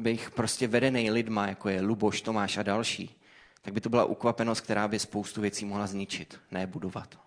bych 0.00 0.30
prostě 0.30 0.68
vedený 0.68 1.10
lidma, 1.10 1.46
jako 1.46 1.68
je 1.68 1.80
Luboš, 1.80 2.22
Tomáš 2.22 2.56
a 2.56 2.62
další, 2.62 3.16
tak 3.62 3.74
by 3.74 3.80
to 3.80 3.88
byla 3.88 4.04
ukvapenost, 4.04 4.60
která 4.60 4.88
by 4.88 4.98
spoustu 4.98 5.40
věcí 5.40 5.64
mohla 5.64 5.86
zničit, 5.86 6.40
ne 6.50 6.66
budovat. 6.66 7.18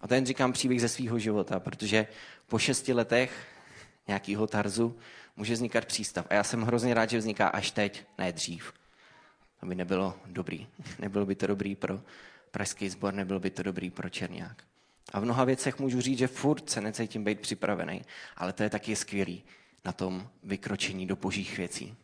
A 0.00 0.08
to 0.08 0.14
jen 0.14 0.26
říkám 0.26 0.52
příběh 0.52 0.80
ze 0.80 0.88
svého 0.88 1.18
života, 1.18 1.60
protože 1.60 2.06
po 2.46 2.58
šesti 2.58 2.92
letech 2.92 3.46
nějakého 4.08 4.46
tarzu 4.46 4.98
může 5.36 5.54
vznikat 5.54 5.84
přístav. 5.84 6.26
A 6.30 6.34
já 6.34 6.44
jsem 6.44 6.62
hrozně 6.62 6.94
rád, 6.94 7.10
že 7.10 7.18
vzniká 7.18 7.48
až 7.48 7.70
teď, 7.70 8.04
ne 8.18 8.32
dřív. 8.32 8.72
To 9.60 9.66
by 9.66 9.74
nebylo 9.74 10.14
dobrý. 10.26 10.66
Nebylo 10.98 11.26
by 11.26 11.34
to 11.34 11.46
dobrý 11.46 11.76
pro 11.76 12.00
pražský 12.50 12.88
sbor, 12.88 13.14
nebylo 13.14 13.40
by 13.40 13.50
to 13.50 13.62
dobrý 13.62 13.90
pro 13.90 14.08
Černák. 14.08 14.62
A 15.12 15.20
v 15.20 15.24
mnoha 15.24 15.44
věcech 15.44 15.78
můžu 15.78 16.00
říct, 16.00 16.18
že 16.18 16.26
furt 16.26 16.70
se 16.70 16.80
necítím 16.80 17.24
být 17.24 17.40
připravený, 17.40 18.02
ale 18.36 18.52
to 18.52 18.62
je 18.62 18.70
taky 18.70 18.96
skvělý 18.96 19.44
na 19.84 19.92
tom 19.92 20.30
vykročení 20.42 21.06
do 21.06 21.16
božích 21.16 21.58
věcí. 21.58 21.96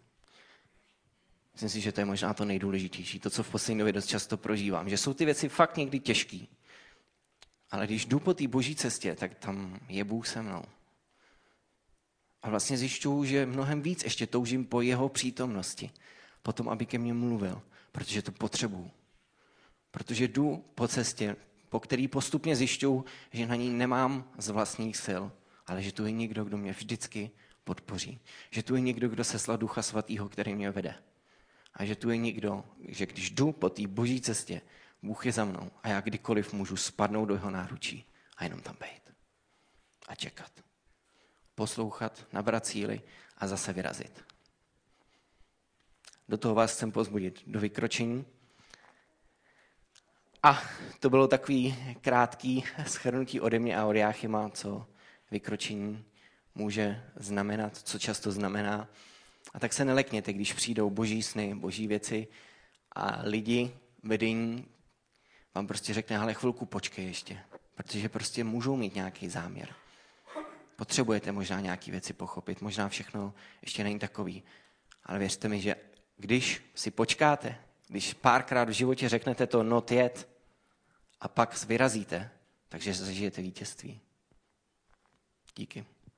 Myslím 1.53 1.71
si, 1.71 1.81
že 1.81 1.93
to 1.93 2.01
je 2.01 2.05
možná 2.05 2.35
to 2.35 2.45
nejdůležitější, 2.45 3.21
to, 3.21 3.31
co 3.31 3.43
v 3.43 3.51
poslední 3.51 3.79
době 3.79 3.93
dost 3.93 4.07
často 4.07 4.37
prožívám, 4.37 4.89
že 4.89 4.99
jsou 4.99 5.15
ty 5.15 5.25
věci 5.25 5.49
fakt 5.49 5.77
někdy 5.77 6.01
těžké. 6.01 6.39
Ale 7.71 7.87
když 7.87 8.07
jdu 8.07 8.21
po 8.21 8.35
té 8.35 8.49
boží 8.49 8.77
cestě, 8.77 9.15
tak 9.15 9.35
tam 9.35 9.81
je 9.89 10.05
Bůh 10.05 10.27
se 10.27 10.43
mnou. 10.43 10.65
A 12.43 12.51
vlastně 12.51 12.77
zjišťuju, 12.77 13.25
že 13.25 13.47
mnohem 13.47 13.83
víc 13.83 14.05
ještě 14.05 14.27
toužím 14.27 14.65
po 14.65 14.81
jeho 14.81 15.09
přítomnosti. 15.09 15.91
Potom, 16.43 16.69
aby 16.69 16.87
ke 16.87 16.99
mně 16.99 17.15
mluvil, 17.15 17.63
protože 17.93 18.23
to 18.23 18.33
potřebuju. 18.33 18.91
Protože 19.91 20.29
jdu 20.29 20.65
po 20.75 20.89
cestě, 20.89 21.37
po 21.69 21.81
který 21.81 22.09
postupně 22.09 22.57
zjišťuju, 22.57 23.05
že 23.33 23.47
na 23.47 23.55
ní 23.55 23.71
nemám 23.71 24.31
z 24.39 24.49
vlastních 24.49 24.97
sil, 25.07 25.23
ale 25.67 25.83
že 25.83 25.93
tu 25.93 26.07
je 26.07 26.13
někdo, 26.13 26.45
kdo 26.45 26.57
mě 26.57 26.73
vždycky 26.73 27.31
podpoří. 27.67 28.21
Že 28.51 28.63
tu 28.63 28.75
je 28.75 28.81
někdo, 28.81 29.09
kdo 29.09 29.25
seslal 29.25 29.59
Ducha 29.59 29.83
Svatého, 29.83 30.29
který 30.29 30.55
mě 30.55 30.71
vede. 30.71 30.95
A 31.75 31.85
že 31.85 31.97
tu 31.97 32.11
je 32.11 32.17
někdo, 32.17 32.65
že 32.89 33.07
když 33.07 33.31
jdu 33.31 33.53
po 33.53 33.69
té 33.71 33.87
boží 33.87 34.21
cestě, 34.21 34.61
Bůh 35.03 35.27
je 35.27 35.33
za 35.33 35.45
mnou 35.45 35.71
a 35.83 35.89
já 35.89 36.01
kdykoliv 36.01 36.53
můžu 36.53 36.77
spadnout 36.77 37.29
do 37.29 37.35
jeho 37.35 37.51
náručí 37.51 38.05
a 38.37 38.45
jenom 38.45 38.61
tam 38.61 38.77
být. 38.81 39.03
A 40.09 40.15
čekat 40.15 40.51
poslouchat, 41.55 42.27
nabrat 42.33 42.67
síly 42.67 43.01
a 43.39 43.47
zase 43.47 43.73
vyrazit. 43.73 44.25
Do 46.29 46.39
toho 46.39 46.55
vás 46.55 46.73
chcem 46.73 46.93
pozbudit, 46.93 47.43
do 47.47 47.61
vykročení. 47.61 48.25
A 50.43 50.63
to 51.01 51.11
bylo 51.11 51.29
takový 51.29 51.77
krátký 52.01 52.65
schrnutí 52.87 53.41
ode 53.41 53.59
mě 53.59 53.79
a 53.79 53.87
od 53.87 53.93
Jáchyma, 53.93 54.51
co 54.51 54.87
vykročení 55.31 56.05
může 56.57 57.03
znamenat, 57.17 57.77
co 57.77 57.99
často 57.99 58.33
znamená. 58.33 58.89
A 59.55 59.61
tak 59.61 59.73
se 59.73 59.85
nelekněte, 59.85 60.33
když 60.33 60.53
přijdou 60.53 60.91
boží 60.91 61.23
sny, 61.23 61.55
boží 61.55 61.87
věci 61.87 62.29
a 62.93 63.21
lidi, 63.23 63.73
vedení, 64.03 64.69
vám 65.55 65.67
prostě 65.67 65.95
řekne, 65.95 66.19
ale 66.19 66.35
chvilku 66.35 66.67
počkej 66.67 67.07
ještě, 67.07 67.39
protože 67.75 68.09
prostě 68.09 68.45
můžou 68.45 68.77
mít 68.77 68.95
nějaký 68.95 69.29
záměr. 69.29 69.75
Potřebujete 70.77 71.33
možná 71.33 71.61
nějaké 71.61 71.91
věci 71.91 72.13
pochopit, 72.13 72.61
možná 72.61 72.89
všechno 72.89 73.35
ještě 73.63 73.85
není 73.85 73.99
takový. 73.99 74.43
Ale 75.05 75.19
věřte 75.19 75.49
mi, 75.49 75.61
že 75.61 75.75
když 76.17 76.63
si 76.75 76.91
počkáte, 76.91 77.59
když 77.89 78.15
párkrát 78.15 78.69
v 78.69 78.73
životě 78.73 79.09
řeknete 79.09 79.47
to 79.47 79.63
not 79.63 79.93
yet 79.93 80.29
a 81.21 81.29
pak 81.29 81.65
vyrazíte, 81.65 82.31
takže 82.69 82.95
zažijete 82.95 83.43
vítězství. 83.43 84.01
Díky. 85.57 85.96